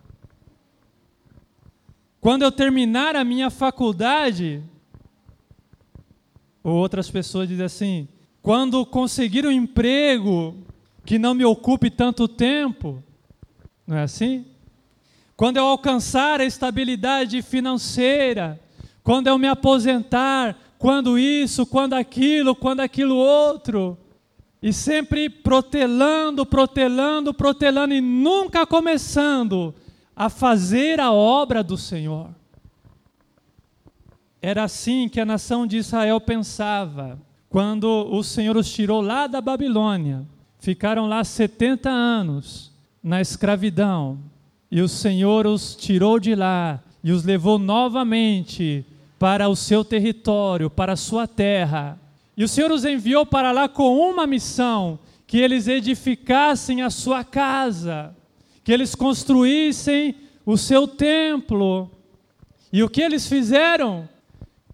Quando 2.21 2.43
eu 2.43 2.53
terminar 2.53 3.17
a 3.17 3.25
minha 3.25 3.49
faculdade, 3.49 4.63
ou 6.63 6.75
outras 6.75 7.11
pessoas 7.11 7.49
dizem 7.49 7.65
assim, 7.65 8.09
quando 8.43 8.85
conseguir 8.87 9.47
um 9.47 9.51
emprego 9.51 10.57
que 11.05 11.19
não 11.19 11.35
me 11.35 11.45
ocupe 11.45 11.91
tanto 11.91 12.27
tempo, 12.27 13.03
não 13.87 13.97
é 13.97 14.03
assim? 14.03 14.47
Quando 15.37 15.57
eu 15.57 15.65
alcançar 15.65 16.41
a 16.41 16.45
estabilidade 16.45 17.41
financeira, 17.43 18.61
quando 19.03 19.27
eu 19.27 19.39
me 19.39 19.49
aposentar, 19.49 20.57
quando 20.79 21.19
isso, 21.19 21.67
quando 21.67 21.95
aquilo, 21.95 22.55
quando 22.55 22.81
aquilo 22.81 23.17
outro, 23.17 23.99
e 24.63 24.73
sempre 24.73 25.29
protelando, 25.29 26.45
protelando, 26.45 27.33
protelando 27.33 27.95
e 27.95 28.01
nunca 28.01 28.67
começando 28.67 29.75
a 30.15 30.29
fazer 30.29 31.01
a 31.01 31.11
obra 31.11 31.63
do 31.63 31.77
Senhor. 31.77 32.29
Era 34.43 34.65
assim 34.65 35.09
que 35.09 35.21
a 35.21 35.25
nação 35.25 35.67
de 35.67 35.79
Israel 35.79 36.21
pensava 36.21 37.19
quando 37.51 38.09
o 38.11 38.23
Senhor 38.23 38.57
os 38.57 38.73
tirou 38.73 39.03
lá 39.03 39.27
da 39.27 39.43
Babilônia. 39.43 40.27
Ficaram 40.59 41.07
lá 41.07 41.23
70 41.23 41.91
anos 41.91 42.73
na 43.03 43.21
escravidão 43.21 44.19
e 44.71 44.81
o 44.81 44.89
Senhor 44.89 45.47
os 45.47 45.77
tirou 45.77 46.19
de 46.19 46.35
lá 46.35 46.83
e 47.05 47.13
os 47.13 47.25
levou 47.25 47.59
novamente 47.59 48.87
para 49.19 49.51
o 49.51 49.57
seu 49.57 49.85
território, 49.85 50.71
para 50.71 50.95
a 50.95 50.97
sua 50.97 51.27
terra 51.27 51.99
e 52.41 52.45
o 52.45 52.49
Senhor 52.49 52.73
os 52.73 52.87
enviou 52.87 53.27
para 53.27 53.53
lá 53.53 53.69
com 53.69 53.99
uma 53.99 54.27
missão: 54.27 54.99
que 55.27 55.37
eles 55.37 55.69
edificassem 55.69 56.81
a 56.81 56.89
sua 56.89 57.23
casa, 57.23 58.17
que 58.65 58.73
eles 58.73 58.95
construíssem 58.95 60.15
o 60.47 60.57
seu 60.57 60.89
templo. 60.89 61.91
E 62.73 62.83
o 62.83 62.89
que 62.89 63.03
eles 63.03 63.27
fizeram? 63.27 64.09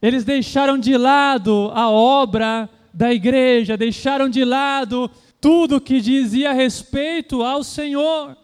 Eles 0.00 0.24
deixaram 0.24 0.78
de 0.78 0.96
lado 0.96 1.70
a 1.74 1.90
obra 1.90 2.68
da 2.92 3.12
igreja, 3.12 3.76
deixaram 3.76 4.28
de 4.28 4.44
lado 4.44 5.10
tudo 5.40 5.80
que 5.80 6.00
dizia 6.00 6.52
respeito 6.52 7.42
ao 7.42 7.62
Senhor. 7.62 8.36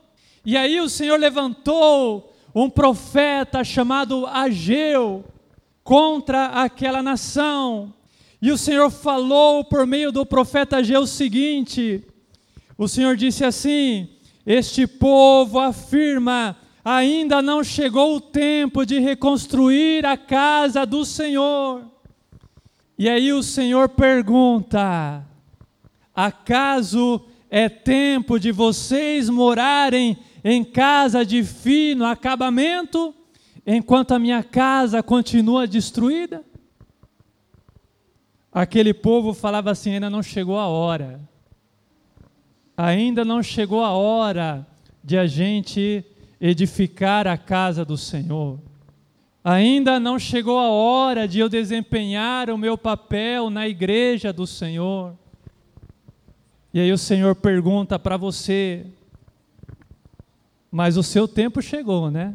E 0.44 0.56
aí 0.56 0.80
o 0.80 0.88
Senhor 0.88 1.18
levantou 1.18 2.32
um 2.54 2.68
profeta 2.68 3.64
chamado 3.64 4.26
Ageu 4.26 5.24
contra 5.82 6.46
aquela 6.46 7.02
nação. 7.02 7.92
E 8.40 8.50
o 8.50 8.58
Senhor 8.58 8.90
falou 8.90 9.64
por 9.64 9.86
meio 9.86 10.10
do 10.10 10.26
profeta 10.26 10.78
Ageu 10.78 11.02
o 11.02 11.06
seguinte: 11.06 12.04
o 12.76 12.88
Senhor 12.88 13.16
disse 13.16 13.44
assim: 13.44 14.08
Este 14.44 14.86
povo 14.86 15.58
afirma: 15.58 16.56
ainda 16.84 17.40
não 17.40 17.62
chegou 17.62 18.16
o 18.16 18.20
tempo 18.20 18.84
de 18.84 18.98
reconstruir 18.98 20.04
a 20.04 20.16
casa 20.16 20.84
do 20.84 21.04
Senhor. 21.04 21.84
E 22.98 23.08
aí 23.08 23.32
o 23.32 23.42
Senhor 23.42 23.88
pergunta: 23.90 25.24
acaso 26.14 27.24
é 27.50 27.68
tempo 27.68 28.38
de 28.38 28.50
vocês 28.50 29.28
morarem 29.28 30.16
em 30.44 30.64
casa 30.64 31.24
de 31.24 31.44
fino 31.44 32.04
acabamento, 32.04 33.14
enquanto 33.66 34.12
a 34.12 34.18
minha 34.18 34.42
casa 34.42 35.02
continua 35.02 35.66
destruída? 35.66 36.44
Aquele 38.52 38.92
povo 38.92 39.32
falava 39.32 39.70
assim: 39.70 39.94
ainda 39.94 40.10
não 40.10 40.22
chegou 40.22 40.58
a 40.58 40.66
hora, 40.66 41.20
ainda 42.76 43.24
não 43.24 43.42
chegou 43.42 43.84
a 43.84 43.92
hora 43.92 44.66
de 45.02 45.16
a 45.16 45.26
gente 45.26 46.04
edificar 46.42 47.28
a 47.28 47.38
casa 47.38 47.84
do 47.84 47.96
Senhor. 47.96 48.58
Ainda 49.44 50.00
não 50.00 50.18
chegou 50.18 50.58
a 50.58 50.68
hora 50.68 51.28
de 51.28 51.38
eu 51.38 51.48
desempenhar 51.48 52.50
o 52.50 52.58
meu 52.58 52.76
papel 52.76 53.48
na 53.48 53.68
igreja 53.68 54.32
do 54.32 54.44
Senhor. 54.44 55.16
E 56.74 56.80
aí 56.80 56.90
o 56.92 56.98
Senhor 56.98 57.36
pergunta 57.36 57.96
para 57.96 58.16
você, 58.16 58.84
mas 60.68 60.96
o 60.96 61.02
seu 61.02 61.28
tempo 61.28 61.62
chegou, 61.62 62.10
né? 62.10 62.34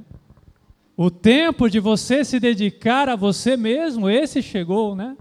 O 0.95 1.11
tempo 1.11 1.69
de 1.69 1.79
você 1.79 2.23
se 2.23 2.39
dedicar 2.39 3.09
a 3.09 3.15
você 3.15 3.57
mesmo, 3.57 4.09
esse 4.09 4.41
chegou, 4.41 4.95
né? 4.95 5.17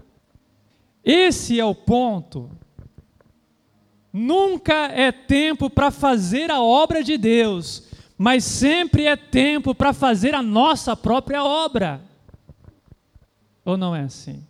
Esse 1.03 1.59
é 1.59 1.65
o 1.65 1.75
ponto. 1.75 2.49
Nunca 4.13 4.85
é 4.87 5.11
tempo 5.11 5.69
para 5.69 5.91
fazer 5.91 6.49
a 6.49 6.61
obra 6.61 7.03
de 7.03 7.17
Deus, 7.17 7.87
mas 8.17 8.43
sempre 8.43 9.05
é 9.05 9.15
tempo 9.15 9.75
para 9.75 9.93
fazer 9.93 10.33
a 10.33 10.41
nossa 10.41 10.95
própria 10.95 11.43
obra. 11.43 12.01
Ou 13.63 13.77
não 13.77 13.95
é 13.95 14.01
assim? 14.01 14.43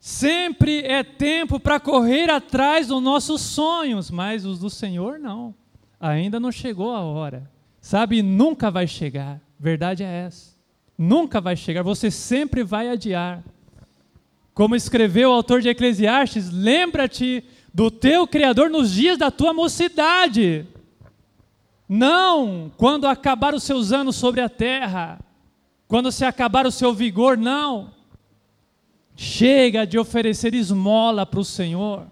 Sempre 0.00 0.80
é 0.80 1.04
tempo 1.04 1.60
para 1.60 1.78
correr 1.78 2.28
atrás 2.28 2.88
dos 2.88 3.00
nossos 3.00 3.40
sonhos, 3.40 4.10
mas 4.10 4.44
os 4.44 4.58
do 4.58 4.68
Senhor 4.68 5.18
não. 5.18 5.54
Ainda 6.00 6.40
não 6.40 6.50
chegou 6.50 6.90
a 6.90 7.00
hora. 7.00 7.48
Sabe, 7.80 8.20
nunca 8.22 8.70
vai 8.70 8.88
chegar. 8.88 9.40
Verdade 9.60 10.02
é 10.02 10.24
essa. 10.26 10.56
Nunca 10.98 11.40
vai 11.40 11.54
chegar, 11.54 11.84
você 11.84 12.10
sempre 12.10 12.64
vai 12.64 12.88
adiar. 12.88 13.44
Como 14.52 14.74
escreveu 14.74 15.30
o 15.30 15.34
autor 15.34 15.60
de 15.60 15.68
Eclesiastes, 15.68 16.50
lembra-te 16.50 17.44
do 17.72 17.90
teu 17.90 18.26
Criador 18.26 18.68
nos 18.68 18.92
dias 18.92 19.16
da 19.16 19.30
tua 19.30 19.52
mocidade. 19.52 20.66
Não 21.88 22.70
quando 22.76 23.06
acabar 23.06 23.54
os 23.54 23.62
seus 23.62 23.92
anos 23.92 24.16
sobre 24.16 24.40
a 24.40 24.48
terra, 24.48 25.20
quando 25.86 26.10
se 26.10 26.24
acabar 26.24 26.66
o 26.66 26.72
seu 26.72 26.94
vigor, 26.94 27.36
não. 27.36 27.92
Chega 29.14 29.86
de 29.86 29.98
oferecer 29.98 30.54
esmola 30.54 31.26
para 31.26 31.40
o 31.40 31.44
Senhor. 31.44 32.06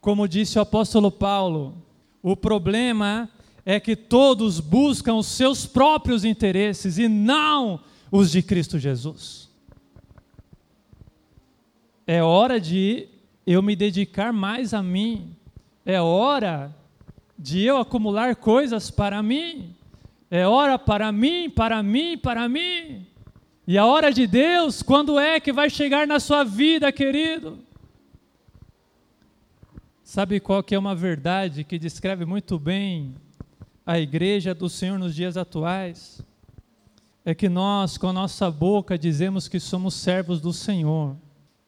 Como 0.00 0.28
disse 0.28 0.58
o 0.58 0.62
apóstolo 0.62 1.10
Paulo, 1.10 1.74
o 2.22 2.36
problema 2.36 3.28
é 3.64 3.80
que 3.80 3.96
todos 3.96 4.60
buscam 4.60 5.14
os 5.14 5.26
seus 5.26 5.66
próprios 5.66 6.24
interesses 6.24 6.98
e 6.98 7.08
não 7.08 7.80
os 8.12 8.30
de 8.30 8.42
Cristo 8.42 8.78
Jesus. 8.78 9.50
É 12.06 12.22
hora 12.22 12.60
de 12.60 13.08
eu 13.46 13.60
me 13.62 13.74
dedicar 13.74 14.32
mais 14.32 14.72
a 14.72 14.82
mim. 14.82 15.34
É 15.84 16.00
hora 16.00 16.74
de 17.38 17.62
eu 17.62 17.78
acumular 17.78 18.36
coisas 18.36 18.90
para 18.90 19.22
mim. 19.22 19.74
É 20.30 20.46
hora 20.46 20.78
para 20.78 21.12
mim, 21.12 21.50
para 21.50 21.82
mim, 21.82 22.18
para 22.18 22.48
mim. 22.48 23.06
E 23.66 23.76
a 23.76 23.84
hora 23.84 24.12
de 24.12 24.26
Deus, 24.26 24.82
quando 24.82 25.18
é 25.18 25.38
que 25.40 25.52
vai 25.52 25.68
chegar 25.68 26.06
na 26.06 26.18
sua 26.20 26.44
vida, 26.44 26.90
querido? 26.92 27.58
Sabe 30.02 30.40
qual 30.40 30.62
que 30.62 30.74
é 30.74 30.78
uma 30.78 30.94
verdade 30.94 31.64
que 31.64 31.78
descreve 31.78 32.24
muito 32.24 32.58
bem 32.58 33.14
a 33.84 33.98
igreja 33.98 34.54
do 34.54 34.68
Senhor 34.68 34.98
nos 34.98 35.14
dias 35.14 35.36
atuais? 35.36 36.22
É 37.24 37.34
que 37.34 37.48
nós, 37.48 37.98
com 37.98 38.08
a 38.08 38.12
nossa 38.12 38.50
boca, 38.50 38.96
dizemos 38.96 39.48
que 39.48 39.58
somos 39.58 39.94
servos 39.94 40.40
do 40.40 40.52
Senhor, 40.52 41.16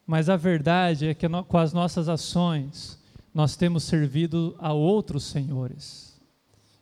mas 0.07 0.29
a 0.29 0.37
verdade 0.37 1.09
é 1.09 1.15
que 1.15 1.27
com 1.49 1.59
as 1.59 1.73
nossas 1.73 2.09
ações 2.09 2.98
nós 3.39 3.55
temos 3.55 3.85
servido 3.85 4.57
a 4.59 4.73
outros 4.73 5.23
senhores. 5.23 6.21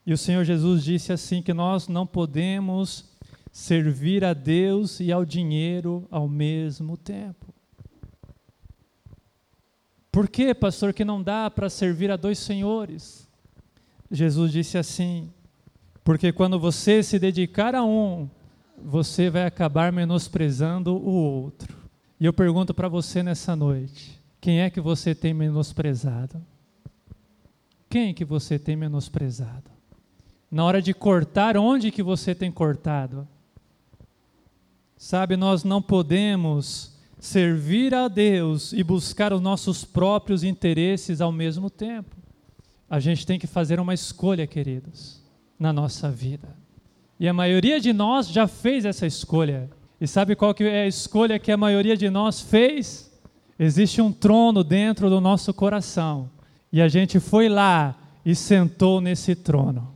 E 0.07 0.13
o 0.15 0.17
Senhor 0.17 0.43
Jesus 0.43 0.83
disse 0.83 1.13
assim 1.13 1.43
que 1.43 1.53
nós 1.53 1.87
não 1.87 2.07
podemos 2.07 3.05
servir 3.53 4.25
a 4.25 4.33
Deus 4.33 4.99
e 4.99 5.13
ao 5.13 5.23
dinheiro 5.23 6.09
ao 6.11 6.27
mesmo 6.27 6.97
tempo. 6.97 7.55
Por 10.11 10.31
que, 10.31 10.55
pastor, 10.55 10.95
que 10.95 11.05
não 11.05 11.23
dá 11.23 11.51
para 11.51 11.69
servir 11.69 12.11
a 12.11 12.17
dois 12.17 12.39
senhores? 12.39 13.29
Jesus 14.11 14.51
disse 14.51 14.79
assim: 14.79 15.31
porque 16.03 16.33
quando 16.33 16.59
você 16.59 17.03
se 17.03 17.19
dedicar 17.19 17.75
a 17.75 17.85
um, 17.85 18.31
você 18.83 19.29
vai 19.29 19.45
acabar 19.45 19.93
menosprezando 19.93 20.97
o 20.97 21.13
outro. 21.13 21.77
E 22.19 22.25
eu 22.25 22.33
pergunto 22.33 22.73
para 22.73 22.89
você 22.89 23.23
nessa 23.23 23.55
noite: 23.55 24.19
quem 24.47 24.61
é 24.61 24.71
que 24.71 24.81
você 24.81 25.13
tem 25.13 25.35
menosprezado? 25.35 26.41
Quem 27.91 28.15
que 28.15 28.25
você 28.25 28.61
tem 28.61 28.77
menosprezado? 28.77 29.69
Na 30.49 30.65
hora 30.65 30.81
de 30.81 30.95
cortar, 30.95 31.57
onde 31.57 31.91
que 31.91 32.01
você 32.01 32.33
tem 32.33 32.53
cortado? 32.53 33.27
Sabe, 34.97 35.37
nós 35.37 35.65
não 35.65 35.83
podemos 35.83 36.97
servir 37.19 37.93
a 37.93 38.07
Deus 38.07 38.73
e 38.73 38.85
buscar 38.85 39.33
os 39.33 39.41
nossos 39.41 39.85
próprios 39.85 40.45
interesses 40.45 41.21
ao 41.21 41.33
mesmo 41.33 41.69
tempo. 41.69 42.15
A 42.89 43.01
gente 43.01 43.27
tem 43.27 43.41
que 43.41 43.49
fazer 43.49 43.81
uma 43.81 43.95
escolha, 43.95 44.47
queridos, 44.47 45.21
na 45.59 45.73
nossa 45.73 46.09
vida. 46.09 46.57
E 47.19 47.27
a 47.27 47.33
maioria 47.33 47.81
de 47.81 47.93
nós 47.93 48.29
já 48.29 48.47
fez 48.47 48.85
essa 48.85 49.09
escolha. 49.09 49.69
E 50.01 50.07
sabe 50.07 50.37
qual 50.37 50.55
que 50.55 50.63
é 50.63 50.85
a 50.85 50.87
escolha 50.87 51.37
que 51.37 51.51
a 51.51 51.57
maioria 51.57 51.97
de 51.97 52.09
nós 52.09 52.41
fez? 52.41 53.11
Existe 53.59 54.03
um 54.03 54.13
trono 54.13 54.63
dentro 54.63 55.09
do 55.09 55.21
nosso 55.21 55.53
coração. 55.55 56.31
E 56.73 56.83
a 56.83 56.89
gente 56.89 57.19
foi 57.19 57.49
lá 57.49 57.97
e 58.25 58.35
sentou 58.35 59.01
nesse 59.01 59.35
trono. 59.35 59.95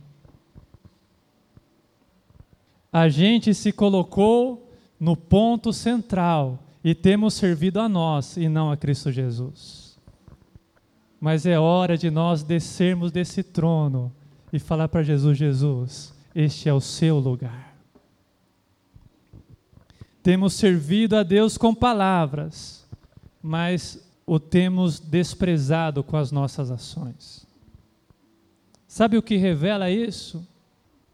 A 2.91 3.07
gente 3.07 3.53
se 3.53 3.71
colocou 3.71 4.69
no 4.99 5.15
ponto 5.15 5.71
central 5.71 6.59
e 6.83 6.95
temos 6.95 7.35
servido 7.35 7.79
a 7.79 7.87
nós 7.87 8.35
e 8.37 8.49
não 8.49 8.71
a 8.71 8.77
Cristo 8.77 9.11
Jesus. 9.11 9.97
Mas 11.19 11.45
é 11.45 11.59
hora 11.59 11.97
de 11.97 12.09
nós 12.09 12.41
descermos 12.41 13.11
desse 13.11 13.43
trono 13.43 14.11
e 14.51 14.57
falar 14.59 14.87
para 14.87 15.03
Jesus: 15.03 15.37
Jesus, 15.37 16.13
este 16.33 16.67
é 16.67 16.73
o 16.73 16.81
seu 16.81 17.19
lugar. 17.19 17.75
Temos 20.23 20.53
servido 20.53 21.15
a 21.15 21.23
Deus 21.23 21.57
com 21.57 21.73
palavras, 21.73 22.80
mas 23.41 24.01
o 24.25 24.39
temos 24.39 24.99
desprezado 24.99 26.03
com 26.03 26.15
as 26.15 26.31
nossas 26.31 26.71
ações. 26.71 27.45
Sabe 28.87 29.17
o 29.17 29.23
que 29.23 29.37
revela 29.37 29.89
isso? 29.89 30.45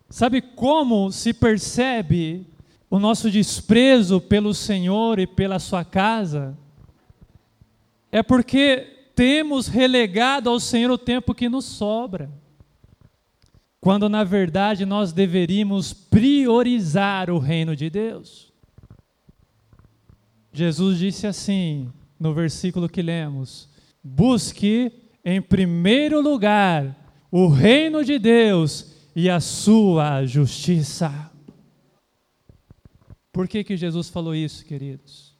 Sabe 0.09 0.41
como 0.41 1.11
se 1.11 1.33
percebe 1.33 2.45
o 2.89 2.99
nosso 2.99 3.29
desprezo 3.29 4.19
pelo 4.19 4.53
Senhor 4.53 5.19
e 5.19 5.27
pela 5.27 5.59
sua 5.59 5.83
casa? 5.83 6.57
É 8.11 8.23
porque 8.23 9.09
temos 9.15 9.67
relegado 9.67 10.49
ao 10.49 10.59
Senhor 10.59 10.91
o 10.91 10.97
tempo 10.97 11.33
que 11.33 11.49
nos 11.49 11.65
sobra. 11.65 12.29
Quando 13.81 14.09
na 14.09 14.23
verdade 14.23 14.85
nós 14.85 15.11
deveríamos 15.11 15.93
priorizar 15.93 17.29
o 17.29 17.37
reino 17.37 17.75
de 17.75 17.89
Deus. 17.89 18.51
Jesus 20.51 20.97
disse 20.97 21.27
assim, 21.27 21.91
no 22.19 22.34
versículo 22.34 22.89
que 22.89 23.01
lemos: 23.01 23.69
Busque 24.03 24.91
em 25.23 25.41
primeiro 25.41 26.21
lugar 26.21 26.95
o 27.32 27.47
reino 27.47 28.03
de 28.03 28.17
Deus 28.17 28.93
e 29.15 29.30
a 29.30 29.39
sua 29.39 30.25
justiça. 30.25 31.32
Por 33.32 33.47
que, 33.47 33.63
que 33.63 33.77
Jesus 33.77 34.10
falou 34.10 34.34
isso, 34.34 34.65
queridos? 34.65 35.36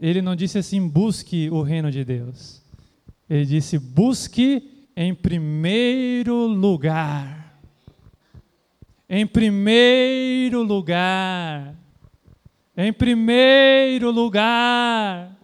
Ele 0.00 0.20
não 0.20 0.36
disse 0.36 0.58
assim, 0.58 0.86
busque 0.86 1.48
o 1.50 1.62
reino 1.62 1.90
de 1.90 2.04
Deus. 2.04 2.62
Ele 3.30 3.46
disse, 3.46 3.78
busque 3.78 4.86
em 4.94 5.14
primeiro 5.14 6.46
lugar. 6.46 7.58
Em 9.08 9.26
primeiro 9.26 10.62
lugar 10.62 11.74
em 12.76 12.92
primeiro 12.92 14.10
lugar. 14.10 15.35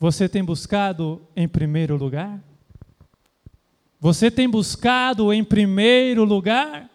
Você 0.00 0.28
tem 0.28 0.42
buscado 0.42 1.22
em 1.36 1.46
primeiro 1.46 1.96
lugar? 1.96 2.42
Você 4.00 4.32
tem 4.32 4.48
buscado 4.48 5.32
em 5.32 5.44
primeiro 5.44 6.24
lugar? 6.24 6.90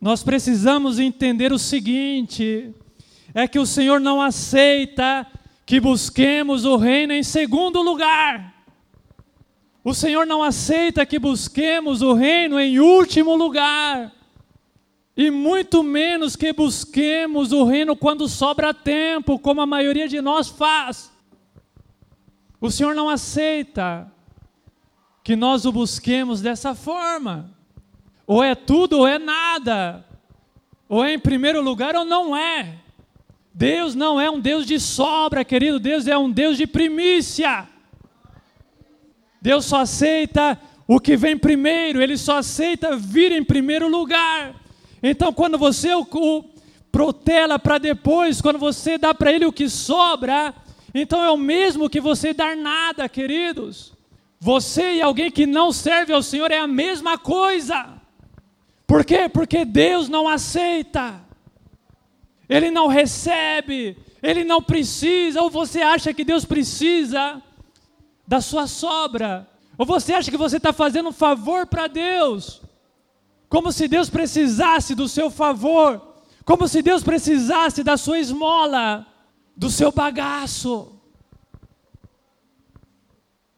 nós 0.00 0.22
precisamos 0.22 0.98
entender 0.98 1.52
o 1.52 1.58
seguinte: 1.58 2.74
é 3.34 3.46
que 3.46 3.58
o 3.58 3.66
Senhor 3.66 4.00
não 4.00 4.20
aceita 4.20 5.26
que 5.66 5.78
busquemos 5.78 6.64
o 6.64 6.76
reino 6.76 7.12
em 7.12 7.22
segundo 7.22 7.82
lugar. 7.82 8.54
O 9.84 9.94
Senhor 9.94 10.26
não 10.26 10.42
aceita 10.42 11.06
que 11.06 11.18
busquemos 11.18 12.02
o 12.02 12.12
reino 12.14 12.58
em 12.58 12.80
último 12.80 13.34
lugar. 13.34 14.12
E 15.16 15.30
muito 15.30 15.82
menos 15.82 16.34
que 16.34 16.52
busquemos 16.52 17.52
o 17.52 17.64
reino 17.64 17.94
quando 17.94 18.28
sobra 18.28 18.72
tempo, 18.72 19.38
como 19.38 19.60
a 19.60 19.66
maioria 19.66 20.08
de 20.08 20.20
nós 20.20 20.48
faz. 20.48 21.12
O 22.60 22.70
Senhor 22.70 22.94
não 22.94 23.08
aceita 23.08 24.12
que 25.24 25.34
nós 25.34 25.64
o 25.64 25.72
busquemos 25.72 26.40
dessa 26.40 26.74
forma. 26.74 27.50
Ou 28.26 28.44
é 28.44 28.54
tudo 28.54 28.98
ou 28.98 29.06
é 29.06 29.18
nada. 29.18 30.04
Ou 30.88 31.04
é 31.04 31.14
em 31.14 31.18
primeiro 31.18 31.62
lugar 31.62 31.94
ou 31.96 32.04
não 32.04 32.36
é. 32.36 32.78
Deus 33.52 33.94
não 33.94 34.20
é 34.20 34.30
um 34.30 34.40
Deus 34.40 34.66
de 34.66 34.78
sobra, 34.78 35.44
querido. 35.44 35.78
Deus 35.78 36.06
é 36.06 36.16
um 36.16 36.30
Deus 36.30 36.56
de 36.56 36.66
primícia. 36.66 37.68
Deus 39.40 39.64
só 39.64 39.80
aceita 39.80 40.60
o 40.86 40.98
que 40.98 41.16
vem 41.16 41.38
primeiro, 41.38 42.02
Ele 42.02 42.18
só 42.18 42.38
aceita 42.38 42.96
vir 42.96 43.30
em 43.30 43.44
primeiro 43.44 43.88
lugar. 43.88 44.54
Então, 45.00 45.32
quando 45.32 45.56
você 45.56 45.94
o, 45.94 46.44
protela 46.90 47.58
para 47.60 47.78
depois, 47.78 48.40
quando 48.40 48.58
você 48.58 48.98
dá 48.98 49.14
para 49.14 49.32
Ele 49.32 49.46
o 49.46 49.52
que 49.52 49.68
sobra, 49.68 50.52
então 50.94 51.22
é 51.22 51.30
o 51.30 51.36
mesmo 51.36 51.88
que 51.88 52.00
você 52.00 52.32
dar 52.32 52.56
nada, 52.56 53.08
queridos. 53.08 53.92
Você 54.38 54.94
e 54.94 55.02
alguém 55.02 55.30
que 55.30 55.46
não 55.46 55.70
serve 55.72 56.12
ao 56.12 56.22
Senhor 56.22 56.50
é 56.50 56.58
a 56.58 56.66
mesma 56.66 57.18
coisa. 57.18 58.00
Por 58.86 59.04
quê? 59.04 59.28
Porque 59.28 59.64
Deus 59.64 60.08
não 60.08 60.26
aceita, 60.26 61.20
Ele 62.48 62.70
não 62.70 62.88
recebe, 62.88 63.96
Ele 64.20 64.42
não 64.42 64.60
precisa, 64.60 65.40
ou 65.42 65.48
você 65.48 65.80
acha 65.80 66.12
que 66.12 66.24
Deus 66.24 66.44
precisa 66.44 67.40
da 68.26 68.40
sua 68.40 68.66
sobra, 68.66 69.48
ou 69.78 69.86
você 69.86 70.12
acha 70.12 70.30
que 70.30 70.36
você 70.36 70.56
está 70.56 70.72
fazendo 70.72 71.10
um 71.10 71.12
favor 71.12 71.66
para 71.66 71.86
Deus, 71.86 72.62
como 73.48 73.70
se 73.70 73.86
Deus 73.86 74.10
precisasse 74.10 74.94
do 74.94 75.06
seu 75.06 75.30
favor, 75.30 76.14
como 76.44 76.66
se 76.66 76.82
Deus 76.82 77.04
precisasse 77.04 77.84
da 77.84 77.96
sua 77.96 78.18
esmola, 78.18 79.06
do 79.56 79.70
seu 79.70 79.92
bagaço, 79.92 80.92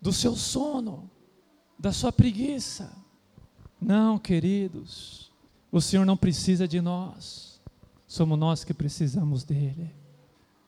do 0.00 0.12
seu 0.12 0.34
sono, 0.34 1.10
da 1.78 1.92
sua 1.92 2.12
preguiça. 2.12 2.92
Não, 3.80 4.18
queridos. 4.18 5.30
O 5.70 5.80
Senhor 5.80 6.04
não 6.04 6.16
precisa 6.16 6.68
de 6.68 6.80
nós, 6.80 7.60
somos 8.06 8.38
nós 8.38 8.62
que 8.62 8.74
precisamos 8.74 9.42
dele. 9.42 9.90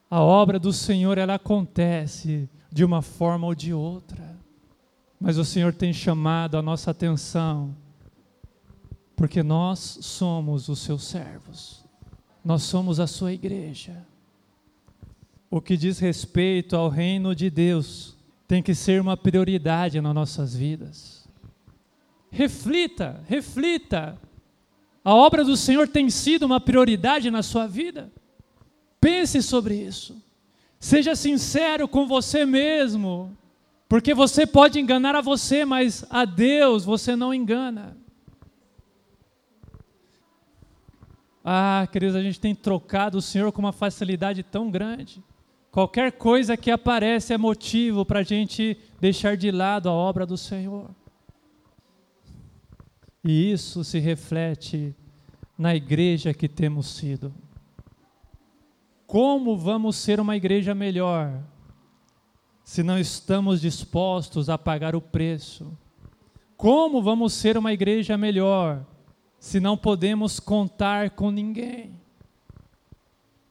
A 0.09 0.21
obra 0.21 0.57
do 0.57 0.73
Senhor 0.73 1.17
ela 1.17 1.35
acontece 1.35 2.49
de 2.71 2.83
uma 2.83 3.01
forma 3.01 3.45
ou 3.45 3.53
de 3.53 3.73
outra, 3.73 4.35
mas 5.19 5.37
o 5.37 5.45
Senhor 5.45 5.73
tem 5.73 5.93
chamado 5.93 6.57
a 6.57 6.61
nossa 6.61 6.91
atenção, 6.91 7.75
porque 9.15 9.43
nós 9.43 9.79
somos 10.01 10.69
os 10.69 10.79
seus 10.79 11.03
servos, 11.03 11.85
nós 12.43 12.63
somos 12.63 12.99
a 12.99 13.07
sua 13.07 13.31
igreja. 13.31 14.05
O 15.55 15.61
que 15.61 15.77
diz 15.77 15.99
respeito 15.99 16.75
ao 16.75 16.89
reino 16.89 17.33
de 17.33 17.49
Deus 17.49 18.17
tem 18.45 18.61
que 18.61 18.75
ser 18.75 18.99
uma 18.99 19.15
prioridade 19.15 20.01
nas 20.01 20.13
nossas 20.13 20.53
vidas. 20.53 21.29
Reflita, 22.29 23.23
reflita 23.25 24.19
a 25.01 25.15
obra 25.15 25.45
do 25.45 25.55
Senhor 25.55 25.87
tem 25.87 26.09
sido 26.09 26.45
uma 26.45 26.59
prioridade 26.59 27.31
na 27.31 27.41
sua 27.41 27.67
vida? 27.67 28.11
Pense 28.99 29.41
sobre 29.41 29.75
isso. 29.75 30.21
Seja 30.77 31.15
sincero 31.15 31.87
com 31.87 32.05
você 32.05 32.45
mesmo, 32.45 33.31
porque 33.87 34.13
você 34.13 34.45
pode 34.45 34.77
enganar 34.77 35.15
a 35.15 35.21
você, 35.21 35.63
mas 35.63 36.05
a 36.09 36.25
Deus 36.25 36.83
você 36.83 37.15
não 37.15 37.33
engana. 37.33 37.95
Ah, 41.41 41.87
queridos, 41.89 42.17
a 42.17 42.21
gente 42.21 42.41
tem 42.41 42.53
trocado 42.53 43.19
o 43.19 43.21
Senhor 43.21 43.53
com 43.53 43.61
uma 43.61 43.71
facilidade 43.71 44.43
tão 44.43 44.69
grande. 44.69 45.23
Qualquer 45.75 46.13
coisa 46.13 46.55
que 46.55 46.71
aparece 46.71 47.33
é 47.33 47.37
motivo 47.37 48.05
para 48.05 48.21
a 48.21 48.23
gente 48.23 48.77
deixar 48.97 49.35
de 49.35 49.51
lado 49.51 49.89
a 49.89 49.91
obra 49.91 50.25
do 50.25 50.37
Senhor. 50.37 50.89
E 53.21 53.51
isso 53.51 53.83
se 53.83 53.99
reflete 53.99 54.95
na 55.57 55.75
igreja 55.75 56.33
que 56.33 56.47
temos 56.47 56.87
sido. 56.87 57.35
Como 59.05 59.57
vamos 59.57 59.97
ser 59.97 60.17
uma 60.21 60.37
igreja 60.37 60.73
melhor 60.73 61.43
se 62.63 62.81
não 62.81 62.97
estamos 62.97 63.59
dispostos 63.59 64.47
a 64.47 64.57
pagar 64.57 64.95
o 64.95 65.01
preço? 65.01 65.77
Como 66.55 67.03
vamos 67.03 67.33
ser 67.33 67.57
uma 67.57 67.73
igreja 67.73 68.17
melhor 68.17 68.85
se 69.37 69.59
não 69.59 69.75
podemos 69.75 70.39
contar 70.39 71.09
com 71.09 71.29
ninguém? 71.29 72.04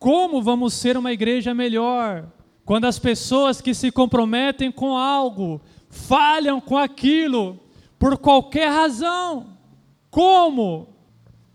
Como 0.05 0.43
vamos 0.43 0.75
ser 0.75 0.99
uma 0.99 1.15
igreja 1.15 1.55
melhor 1.55 2.31
quando 2.63 2.85
as 2.85 2.99
pessoas 2.99 3.63
que 3.63 3.73
se 3.73 3.91
comprometem 3.91 4.71
com 4.71 4.95
algo 4.95 5.63
falham 5.89 6.61
com 6.61 6.77
aquilo 6.77 7.59
por 7.99 8.19
qualquer 8.19 8.69
razão? 8.69 9.57
Como? 10.11 10.91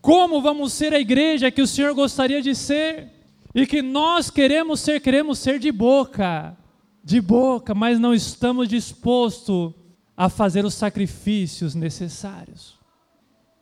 Como 0.02 0.42
vamos 0.42 0.74
ser 0.74 0.96
a 0.96 1.00
igreja 1.00 1.52
que 1.52 1.62
o 1.62 1.68
Senhor 1.68 1.94
gostaria 1.94 2.42
de 2.42 2.56
ser? 2.56 3.12
E 3.54 3.68
que 3.68 3.84
nós 3.84 4.32
queremos 4.32 4.80
ser, 4.80 5.00
queremos 5.00 5.38
ser 5.38 5.60
de 5.60 5.72
boca, 5.72 6.58
de 7.04 7.22
boca, 7.22 7.76
mas 7.76 8.00
não 8.00 8.16
estamos 8.16 8.68
dispostos 8.68 9.76
a 10.18 10.28
fazer 10.28 10.66
os 10.66 10.74
sacrifícios 10.74 11.76
necessários. 11.76 12.80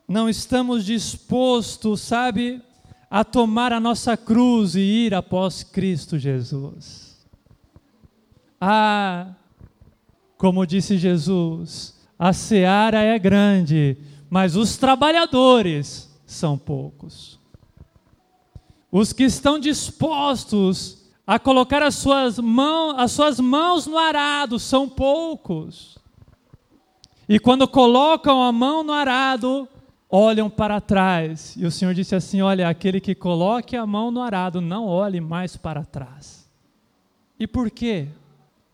Não 0.08 0.30
estamos 0.30 0.82
dispostos, 0.82 2.00
sabe, 2.00 2.62
a 3.10 3.24
tomar 3.24 3.72
a 3.72 3.80
nossa 3.80 4.16
cruz 4.16 4.74
e 4.74 4.80
ir 4.80 5.14
após 5.14 5.62
Cristo 5.62 6.18
Jesus. 6.18 7.26
Ah, 8.60 9.34
como 10.36 10.66
disse 10.66 10.98
Jesus, 10.98 11.98
a 12.18 12.32
seara 12.32 13.02
é 13.02 13.18
grande, 13.18 13.96
mas 14.28 14.56
os 14.56 14.76
trabalhadores 14.76 16.10
são 16.26 16.58
poucos. 16.58 17.38
Os 18.90 19.12
que 19.12 19.24
estão 19.24 19.58
dispostos 19.58 20.98
a 21.26 21.38
colocar 21.38 21.82
as 21.82 21.94
suas, 21.94 22.38
mãos, 22.38 22.94
as 22.98 23.12
suas 23.12 23.38
mãos 23.38 23.86
no 23.86 23.98
arado 23.98 24.58
são 24.58 24.88
poucos. 24.88 25.98
E 27.28 27.38
quando 27.38 27.68
colocam 27.68 28.42
a 28.42 28.50
mão 28.50 28.82
no 28.82 28.92
arado, 28.92 29.68
olham 30.08 30.48
para 30.48 30.80
trás. 30.80 31.54
E 31.56 31.66
o 31.66 31.70
Senhor 31.70 31.94
disse 31.94 32.14
assim: 32.14 32.40
Olha, 32.40 32.68
aquele 32.68 33.00
que 33.00 33.14
coloque 33.14 33.76
a 33.76 33.86
mão 33.86 34.10
no 34.10 34.22
arado, 34.22 34.60
não 34.60 34.86
olhe 34.86 35.20
mais 35.20 35.56
para 35.56 35.84
trás. 35.84 36.48
E 37.38 37.46
por 37.46 37.70
quê? 37.70 38.08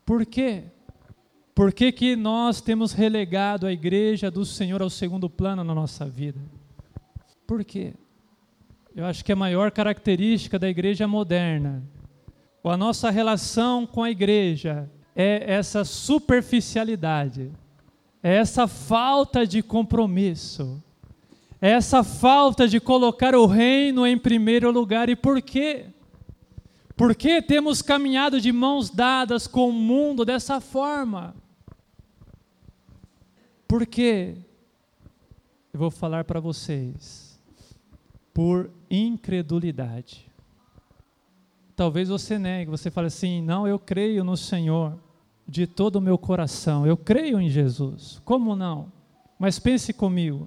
Por 0.05 0.25
quê? 0.25 0.65
Por 1.55 1.73
que, 1.73 1.93
que 1.93 2.17
nós 2.17 2.61
temos 2.61 2.93
relegado 2.93 3.67
a 3.67 3.73
igreja 3.73 4.31
do 4.31 4.45
Senhor 4.45 4.83
ao 4.83 4.91
segundo 4.91 5.31
plano 5.31 5.63
na 5.63 5.75
nossa 5.75 6.05
vida? 6.05 6.41
Por 7.47 7.65
quê? 7.65 7.95
Eu 8.95 9.05
acho 9.05 9.25
que 9.25 9.33
a 9.33 9.37
maior 9.37 9.71
característica 9.71 10.59
da 10.59 10.69
igreja 10.69 11.07
moderna, 11.07 11.83
a 12.65 12.77
nossa 12.77 13.11
relação 13.11 13.87
com 13.87 14.03
a 14.03 14.11
igreja, 14.11 14.91
é 15.15 15.53
essa 15.53 15.85
superficialidade, 15.85 17.53
é 18.23 18.35
essa 18.35 18.67
falta 18.67 19.47
de 19.47 19.63
compromisso, 19.63 20.83
é 21.65 21.71
essa 21.71 22.05
falta 22.05 22.69
de 22.69 22.79
colocar 22.79 23.35
o 23.35 23.47
reino 23.47 24.07
em 24.07 24.19
primeiro 24.19 24.71
lugar. 24.71 25.09
E 25.09 25.17
por 25.17 25.41
quê? 25.41 25.87
Por 26.95 27.15
que 27.15 27.41
temos 27.41 27.81
caminhado 27.81 28.39
de 28.39 28.53
mãos 28.53 28.91
dadas 28.91 29.47
com 29.47 29.71
o 29.71 29.73
mundo 29.73 30.27
dessa 30.27 30.61
forma? 30.61 31.35
Por 33.67 33.87
quê? 33.87 34.37
Eu 35.73 35.81
vou 35.81 35.91
falar 35.91 36.25
para 36.25 36.39
vocês. 36.39 37.41
Por 38.35 38.71
incredulidade. 38.91 40.31
Talvez 41.75 42.11
você 42.11 42.39
negue, 42.39 42.71
você 42.71 42.91
fale 42.91 43.07
assim: 43.07 43.41
não, 43.41 43.67
eu 43.67 43.79
creio 43.79 44.23
no 44.23 44.37
Senhor 44.37 44.99
de 45.49 45.67
todo 45.67 45.97
o 45.97 46.03
meu 46.03 46.19
coração, 46.19 46.87
eu 46.87 46.99
creio 46.99 47.41
em 47.41 47.49
Jesus. 47.49 48.21
Como 48.23 48.55
não? 48.55 48.93
Mas 49.39 49.59
pense 49.59 49.95
comigo. 49.95 50.47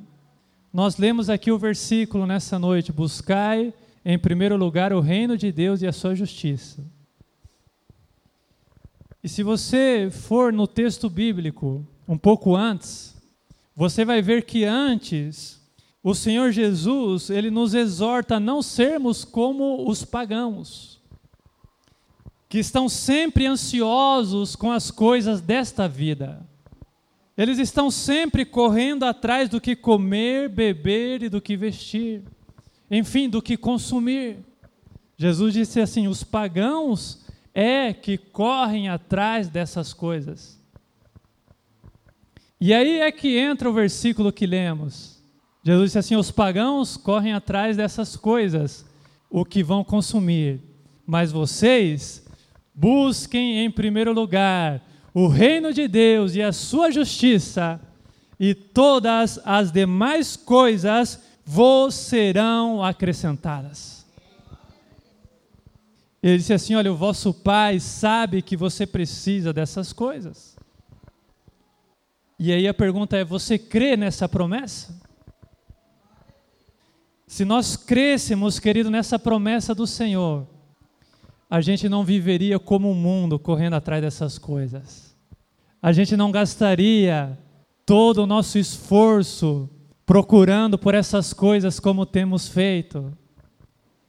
Nós 0.71 0.97
lemos 0.97 1.29
aqui 1.29 1.51
o 1.51 1.57
versículo 1.57 2.25
nessa 2.25 2.59
noite: 2.59 2.91
buscai 2.91 3.73
em 4.03 4.17
primeiro 4.17 4.55
lugar 4.55 4.93
o 4.93 4.99
reino 4.99 5.37
de 5.37 5.51
Deus 5.51 5.81
e 5.81 5.87
a 5.87 5.93
sua 5.93 6.15
justiça. 6.15 6.83
E 9.23 9.29
se 9.29 9.43
você 9.43 10.09
for 10.11 10.53
no 10.53 10.67
texto 10.67 11.09
bíblico 11.09 11.85
um 12.07 12.17
pouco 12.17 12.55
antes, 12.55 13.15
você 13.75 14.05
vai 14.05 14.21
ver 14.21 14.45
que 14.45 14.63
antes 14.63 15.59
o 16.01 16.15
Senhor 16.15 16.51
Jesus, 16.51 17.29
ele 17.29 17.51
nos 17.51 17.73
exorta 17.73 18.35
a 18.35 18.39
não 18.39 18.61
sermos 18.61 19.25
como 19.25 19.89
os 19.89 20.05
pagãos, 20.05 21.01
que 22.47 22.59
estão 22.59 22.87
sempre 22.87 23.45
ansiosos 23.45 24.55
com 24.55 24.71
as 24.71 24.89
coisas 24.89 25.41
desta 25.41 25.85
vida. 25.85 26.47
Eles 27.37 27.59
estão 27.59 27.91
sempre 27.91 28.43
correndo 28.43 29.03
atrás 29.03 29.47
do 29.47 29.61
que 29.61 29.75
comer, 29.75 30.49
beber 30.49 31.21
e 31.21 31.29
do 31.29 31.39
que 31.39 31.55
vestir, 31.55 32.23
enfim, 32.89 33.29
do 33.29 33.43
que 33.43 33.55
consumir. 33.55 34.39
Jesus 35.15 35.53
disse 35.53 35.79
assim: 35.79 36.07
os 36.07 36.23
pagãos 36.23 37.23
é 37.53 37.93
que 37.93 38.17
correm 38.17 38.89
atrás 38.89 39.49
dessas 39.49 39.93
coisas. 39.93 40.59
E 42.59 42.73
aí 42.73 43.01
é 43.01 43.11
que 43.11 43.37
entra 43.37 43.69
o 43.69 43.73
versículo 43.73 44.31
que 44.31 44.47
lemos. 44.47 45.21
Jesus 45.63 45.89
disse 45.89 45.99
assim: 45.99 46.15
os 46.15 46.31
pagãos 46.31 46.97
correm 46.97 47.33
atrás 47.33 47.77
dessas 47.77 48.15
coisas, 48.15 48.83
o 49.29 49.45
que 49.45 49.61
vão 49.61 49.83
consumir, 49.83 50.59
mas 51.05 51.31
vocês 51.31 52.25
busquem 52.73 53.63
em 53.63 53.69
primeiro 53.69 54.11
lugar 54.11 54.81
o 55.19 55.27
reino 55.27 55.73
de 55.73 55.87
Deus 55.87 56.35
e 56.35 56.43
a 56.43 56.53
sua 56.53 56.91
justiça, 56.91 57.81
e 58.39 58.53
todas 58.53 59.39
as 59.43 59.71
demais 59.71 60.37
coisas 60.37 61.19
vos 61.43 61.95
serão 61.95 62.83
acrescentadas. 62.83 64.05
Ele 66.21 66.37
disse 66.37 66.53
assim: 66.53 66.75
Olha, 66.75 66.93
o 66.93 66.95
vosso 66.95 67.33
pai 67.33 67.79
sabe 67.79 68.43
que 68.43 68.55
você 68.55 68.85
precisa 68.85 69.51
dessas 69.51 69.91
coisas. 69.91 70.55
E 72.37 72.53
aí 72.53 72.67
a 72.67 72.73
pergunta 72.73 73.17
é: 73.17 73.25
você 73.25 73.57
crê 73.57 73.97
nessa 73.97 74.29
promessa? 74.29 75.01
Se 77.25 77.43
nós 77.43 77.75
crêssemos, 77.75 78.59
querido, 78.59 78.91
nessa 78.91 79.17
promessa 79.17 79.73
do 79.73 79.87
Senhor, 79.87 80.47
a 81.49 81.61
gente 81.61 81.87
não 81.87 82.03
viveria 82.03 82.59
como 82.59 82.91
o 82.91 82.95
mundo 82.95 83.39
correndo 83.39 83.75
atrás 83.75 84.01
dessas 84.01 84.37
coisas. 84.37 85.15
A 85.81 85.91
gente 85.91 86.17
não 86.17 86.31
gastaria 86.31 87.37
todo 87.85 88.23
o 88.23 88.27
nosso 88.27 88.57
esforço 88.57 89.69
procurando 90.05 90.77
por 90.77 90.93
essas 90.93 91.33
coisas 91.33 91.79
como 91.79 92.05
temos 92.05 92.47
feito. 92.47 93.11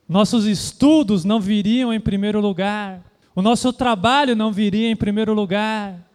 Nossos 0.08 0.46
estudos 0.46 1.24
não 1.24 1.40
viriam 1.40 1.92
em 1.92 2.00
primeiro 2.00 2.40
lugar, 2.40 3.04
o 3.36 3.42
nosso 3.42 3.72
trabalho 3.72 4.34
não 4.34 4.50
viria 4.50 4.90
em 4.90 4.96
primeiro 4.96 5.34
lugar, 5.34 6.08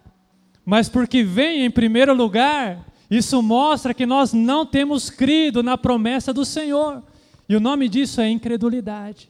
mas 0.65 0.89
porque 0.89 1.23
vem 1.23 1.63
em 1.63 1.71
primeiro 1.71 2.13
lugar, 2.13 2.85
isso 3.09 3.41
mostra 3.41 3.93
que 3.93 4.05
nós 4.05 4.33
não 4.33 4.65
temos 4.65 5.09
crido 5.09 5.61
na 5.61 5.77
promessa 5.77 6.33
do 6.33 6.43
Senhor, 6.43 7.03
e 7.47 7.55
o 7.55 7.59
nome 7.59 7.87
disso 7.87 8.19
é 8.19 8.29
incredulidade. 8.29 9.29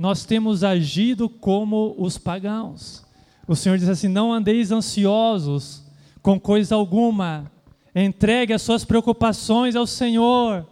Nós 0.00 0.24
temos 0.24 0.64
agido 0.64 1.28
como 1.28 1.94
os 1.96 2.18
pagãos. 2.18 3.04
O 3.46 3.54
Senhor 3.54 3.78
diz 3.78 3.88
assim: 3.88 4.08
não 4.08 4.32
andeis 4.32 4.72
ansiosos 4.72 5.84
com 6.20 6.40
coisa 6.40 6.74
alguma, 6.74 7.50
entregue 7.94 8.52
as 8.52 8.62
suas 8.62 8.84
preocupações 8.84 9.76
ao 9.76 9.86
Senhor 9.86 10.66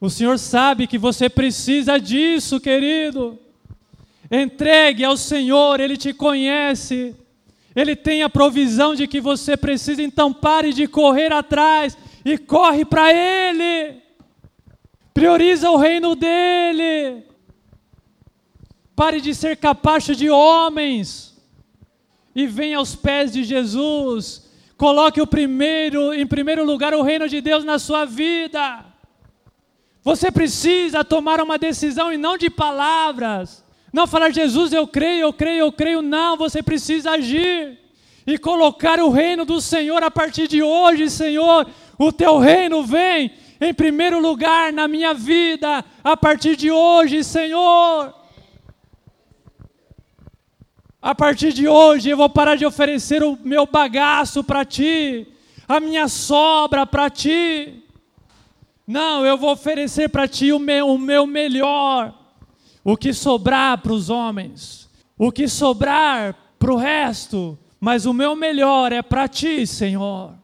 o 0.00 0.08
Senhor 0.08 0.38
sabe 0.38 0.86
que 0.86 0.96
você 0.96 1.28
precisa 1.28 1.98
disso, 1.98 2.58
querido. 2.58 3.38
Entregue 4.30 5.04
ao 5.04 5.16
Senhor, 5.16 5.78
Ele 5.78 5.96
te 5.96 6.14
conhece. 6.14 7.14
Ele 7.76 7.94
tem 7.94 8.22
a 8.22 8.30
provisão 8.30 8.94
de 8.94 9.06
que 9.06 9.20
você 9.20 9.56
precisa, 9.56 10.02
então 10.02 10.32
pare 10.32 10.72
de 10.72 10.86
correr 10.86 11.32
atrás 11.32 11.98
e 12.24 12.38
corre 12.38 12.84
para 12.84 13.12
Ele. 13.12 14.00
Prioriza 15.12 15.70
o 15.70 15.76
reino 15.76 16.16
dEle. 16.16 17.24
Pare 19.00 19.18
de 19.18 19.34
ser 19.34 19.56
capacho 19.56 20.14
de 20.14 20.28
homens 20.28 21.34
e 22.36 22.46
venha 22.46 22.76
aos 22.76 22.94
pés 22.94 23.32
de 23.32 23.44
Jesus. 23.44 24.46
Coloque 24.76 25.22
o 25.22 25.26
primeiro, 25.26 26.12
em 26.12 26.26
primeiro 26.26 26.66
lugar, 26.66 26.92
o 26.92 27.00
reino 27.00 27.26
de 27.26 27.40
Deus 27.40 27.64
na 27.64 27.78
sua 27.78 28.04
vida. 28.04 28.84
Você 30.02 30.30
precisa 30.30 31.02
tomar 31.02 31.40
uma 31.40 31.56
decisão 31.56 32.12
e 32.12 32.18
não 32.18 32.36
de 32.36 32.50
palavras. 32.50 33.64
Não 33.90 34.06
falar, 34.06 34.34
Jesus, 34.34 34.70
eu 34.70 34.86
creio, 34.86 35.22
eu 35.22 35.32
creio, 35.32 35.60
eu 35.60 35.72
creio. 35.72 36.02
Não, 36.02 36.36
você 36.36 36.62
precisa 36.62 37.12
agir 37.12 37.78
e 38.26 38.36
colocar 38.36 39.00
o 39.00 39.08
reino 39.08 39.46
do 39.46 39.62
Senhor 39.62 40.04
a 40.04 40.10
partir 40.10 40.46
de 40.46 40.62
hoje, 40.62 41.08
Senhor. 41.08 41.66
O 41.98 42.12
teu 42.12 42.36
reino 42.36 42.82
vem 42.82 43.32
em 43.62 43.72
primeiro 43.72 44.20
lugar 44.20 44.74
na 44.74 44.86
minha 44.86 45.14
vida 45.14 45.82
a 46.04 46.18
partir 46.18 46.54
de 46.54 46.70
hoje, 46.70 47.24
Senhor. 47.24 48.19
A 51.02 51.14
partir 51.14 51.52
de 51.52 51.66
hoje 51.66 52.10
eu 52.10 52.16
vou 52.16 52.28
parar 52.28 52.56
de 52.56 52.66
oferecer 52.66 53.22
o 53.22 53.38
meu 53.42 53.66
bagaço 53.66 54.44
para 54.44 54.64
ti, 54.64 55.26
a 55.66 55.80
minha 55.80 56.08
sobra 56.08 56.86
para 56.86 57.08
ti. 57.08 57.82
Não, 58.86 59.24
eu 59.24 59.38
vou 59.38 59.52
oferecer 59.52 60.10
para 60.10 60.28
ti 60.28 60.52
o 60.52 60.58
meu, 60.58 60.88
o 60.88 60.98
meu 60.98 61.26
melhor. 61.26 62.14
O 62.84 62.96
que 62.96 63.12
sobrar 63.12 63.78
para 63.78 63.92
os 63.92 64.10
homens, 64.10 64.90
o 65.16 65.30
que 65.30 65.48
sobrar 65.48 66.34
para 66.58 66.72
o 66.72 66.76
resto, 66.76 67.58
mas 67.78 68.04
o 68.04 68.12
meu 68.12 68.34
melhor 68.36 68.92
é 68.92 69.00
para 69.00 69.28
ti, 69.28 69.66
Senhor. 69.66 70.34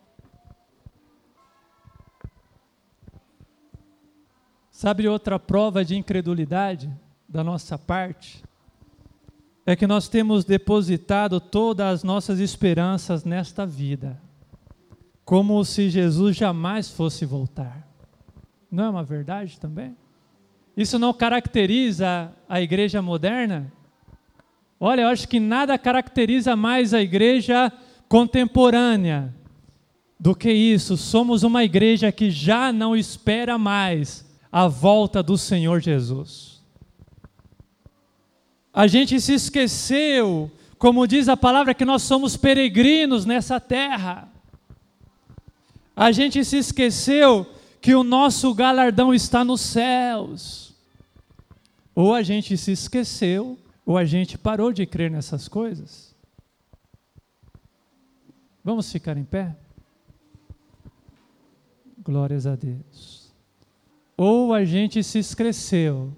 Sabe 4.71 5.09
outra 5.09 5.39
prova 5.39 5.85
de 5.85 5.97
incredulidade 5.97 6.91
da 7.29 7.43
nossa 7.43 7.79
parte? 7.79 8.43
É 9.67 9.75
que 9.75 9.87
nós 9.87 10.09
temos 10.09 10.45
depositado 10.45 11.41
todas 11.41 11.87
as 11.87 12.05
nossas 12.05 12.39
esperanças 12.39 13.25
nesta 13.25 13.67
vida, 13.67 14.17
como 15.25 15.63
se 15.65 15.91
Jesus 15.91 16.37
jamais 16.37 16.89
fosse 16.89 17.27
voltar. 17.27 17.85
Não 18.71 18.85
é 18.85 18.91
uma 18.91 19.03
verdade 19.03 19.59
também? 19.59 19.97
Isso 20.77 20.99
não 20.99 21.13
caracteriza 21.13 22.33
a 22.49 22.61
igreja 22.61 23.03
moderna? 23.03 23.73
Olha, 24.79 25.03
eu 25.03 25.09
acho 25.09 25.27
que 25.27 25.41
nada 25.41 25.77
caracteriza 25.79 26.55
mais 26.55 26.93
a 26.95 27.01
igreja 27.01 27.73
contemporânea 28.09 29.35
do 30.21 30.35
que 30.35 30.53
isso. 30.53 30.97
Somos 30.97 31.43
uma 31.43 31.65
igreja 31.65 32.13
que 32.13 32.31
já 32.31 32.73
não 32.73 32.95
espera 32.95 33.59
mais 33.59 34.27
a 34.53 34.69
volta 34.69 35.23
do 35.23 35.37
Senhor 35.37 35.81
Jesus. 35.81 36.56
A 38.77 38.87
gente 38.87 39.19
se 39.23 39.33
esqueceu, 39.33 40.51
como 40.77 41.07
diz 41.07 41.31
a 41.31 41.37
palavra, 41.37 41.73
que 41.73 41.83
nós 41.83 42.03
somos 42.03 42.37
peregrinos 42.37 43.25
nessa 43.25 43.59
terra. 43.59 44.29
A 45.97 46.13
gente 46.13 46.45
se 46.45 46.59
esqueceu 46.59 47.47
que 47.81 47.95
o 47.95 48.05
nosso 48.05 48.53
galardão 48.53 49.15
está 49.15 49.43
nos 49.43 49.63
céus. 49.63 50.75
Ou 51.95 52.13
a 52.13 52.23
gente 52.23 52.55
se 52.59 52.73
esqueceu, 52.73 53.59
ou 53.87 53.97
a 53.97 54.05
gente 54.05 54.37
parou 54.37 54.71
de 54.71 54.85
crer 54.85 55.11
nessas 55.11 55.49
coisas. 55.49 56.15
Vamos 58.63 58.93
ficar 58.93 59.17
em 59.17 59.25
pé? 59.25 59.57
Glórias 62.05 62.47
a 62.47 62.55
Deus. 62.55 63.33
Ou 64.19 64.53
a 64.53 64.67
gente 64.67 65.03
se 65.03 65.19
esqueceu, 65.19 66.13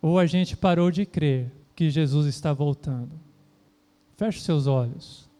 ou 0.00 0.18
a 0.18 0.24
gente 0.24 0.56
parou 0.56 0.90
de 0.90 1.04
crer 1.04 1.52
que 1.74 1.90
Jesus 1.90 2.26
está 2.26 2.52
voltando. 2.52 3.18
Feche 4.16 4.40
seus 4.40 4.66
olhos. 4.66 5.30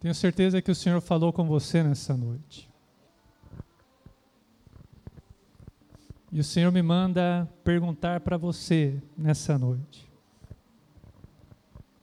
Tenho 0.00 0.14
certeza 0.14 0.62
que 0.62 0.70
o 0.70 0.74
Senhor 0.74 1.00
falou 1.00 1.32
com 1.32 1.44
você 1.46 1.82
nessa 1.82 2.16
noite. 2.16 2.68
E 6.32 6.40
o 6.40 6.44
Senhor 6.44 6.70
me 6.70 6.82
manda 6.82 7.48
perguntar 7.64 8.20
para 8.20 8.36
você 8.36 9.02
nessa 9.16 9.56
noite: 9.58 10.10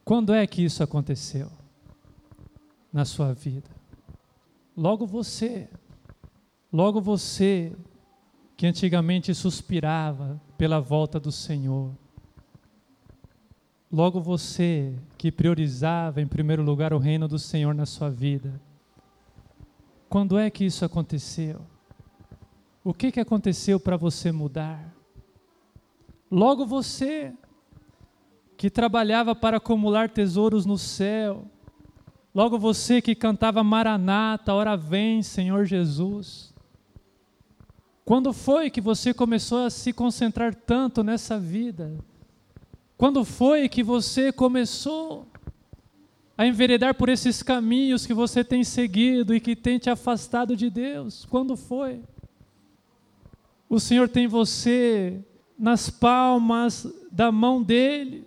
quando 0.04 0.34
é 0.34 0.46
que 0.48 0.64
isso 0.64 0.84
aconteceu 0.84 1.52
na 2.92 3.06
sua 3.06 3.34
vida? 3.34 3.70
Logo 4.76 5.06
você, 5.06 5.70
logo 6.72 7.00
você 7.00 7.76
que 8.58 8.66
antigamente 8.66 9.34
suspirava 9.36 10.42
pela 10.58 10.80
volta 10.80 11.20
do 11.20 11.32
Senhor, 11.32 11.96
logo 13.94 14.20
você 14.20 14.96
que 15.18 15.32
priorizava 15.32 16.20
em 16.20 16.28
primeiro 16.28 16.64
lugar 16.64 16.92
o 16.94 16.98
reino 16.98 17.28
do 17.28 17.38
Senhor 17.38 17.76
na 17.76 17.86
sua 17.86 18.10
vida. 18.10 18.60
Quando 20.10 20.38
é 20.38 20.50
que 20.50 20.66
isso 20.66 20.84
aconteceu? 20.84 21.62
O 22.84 22.94
que, 22.94 23.12
que 23.12 23.20
aconteceu 23.20 23.80
para 23.80 23.96
você 23.96 24.32
mudar? 24.32 24.94
Logo 26.32 26.66
você, 26.66 27.32
que 28.58 28.70
trabalhava 28.70 29.36
para 29.36 29.58
acumular 29.58 30.10
tesouros 30.10 30.66
no 30.66 30.78
céu, 30.78 31.46
Logo 32.34 32.58
você 32.58 33.00
que 33.00 33.14
cantava 33.14 33.64
Maranata, 33.64 34.54
ora 34.54 34.76
vem, 34.76 35.22
Senhor 35.22 35.66
Jesus. 35.66 36.52
Quando 38.04 38.34
foi 38.34 38.72
que 38.72 38.82
você 38.82 39.14
começou 39.14 39.66
a 39.66 39.70
se 39.70 39.94
concentrar 39.94 40.56
tanto 40.56 41.04
nessa 41.04 41.38
vida? 41.38 41.94
Quando 43.04 43.26
foi 43.26 43.68
que 43.68 43.84
você 43.84 44.32
começou 44.32 45.28
a 46.38 46.48
enveredar 46.48 46.96
por 46.96 47.10
esses 47.10 47.44
caminhos 47.44 48.06
que 48.06 48.14
você 48.14 48.46
tem 48.46 48.64
seguido 48.64 49.36
e 49.36 49.42
que 49.42 49.58
tem 49.58 49.78
te 49.78 49.90
afastado 49.90 50.56
de 50.56 50.70
Deus? 50.70 51.26
Quando 51.26 51.58
foi? 51.58 52.02
O 53.68 53.78
Senhor 53.78 54.08
tem 54.08 54.26
você 54.26 55.20
nas 55.60 55.90
palmas 55.90 56.88
da 57.12 57.30
mão 57.30 57.62
dele. 57.62 58.26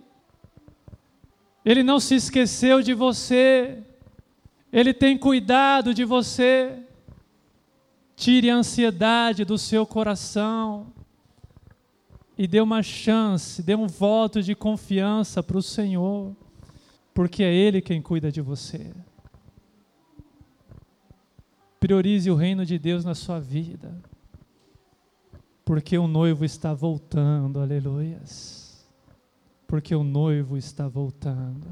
Ele 1.65 1.81
não 1.81 1.99
se 1.99 2.13
esqueceu 2.13 2.83
de 2.83 2.93
você. 2.93 3.81
Ele 4.71 4.93
tem 4.93 5.17
cuidado 5.17 5.91
de 5.91 6.05
você. 6.05 6.77
Tire 8.15 8.51
a 8.51 8.57
ansiedade 8.57 9.43
do 9.43 9.57
seu 9.57 9.87
coração 9.87 10.93
e 12.37 12.47
dê 12.47 12.61
uma 12.61 12.83
chance, 12.83 13.63
dê 13.63 13.75
um 13.75 13.87
voto 13.87 14.43
de 14.43 14.53
confiança 14.53 15.41
para 15.41 15.57
o 15.57 15.61
Senhor, 15.61 16.35
porque 17.13 17.41
é 17.41 17.53
Ele 17.53 17.81
quem 17.81 18.01
cuida 18.01 18.31
de 18.31 18.41
você. 18.41 18.93
Priorize 21.79 22.29
o 22.29 22.35
reino 22.35 22.65
de 22.65 22.77
Deus 22.77 23.03
na 23.03 23.15
sua 23.15 23.39
vida, 23.39 23.99
porque 25.65 25.97
o 25.97 26.07
noivo 26.07 26.45
está 26.45 26.73
voltando, 26.73 27.59
aleluias. 27.59 28.87
Porque 29.67 29.93
o 29.93 30.03
noivo 30.03 30.57
está 30.57 30.87
voltando. 30.87 31.67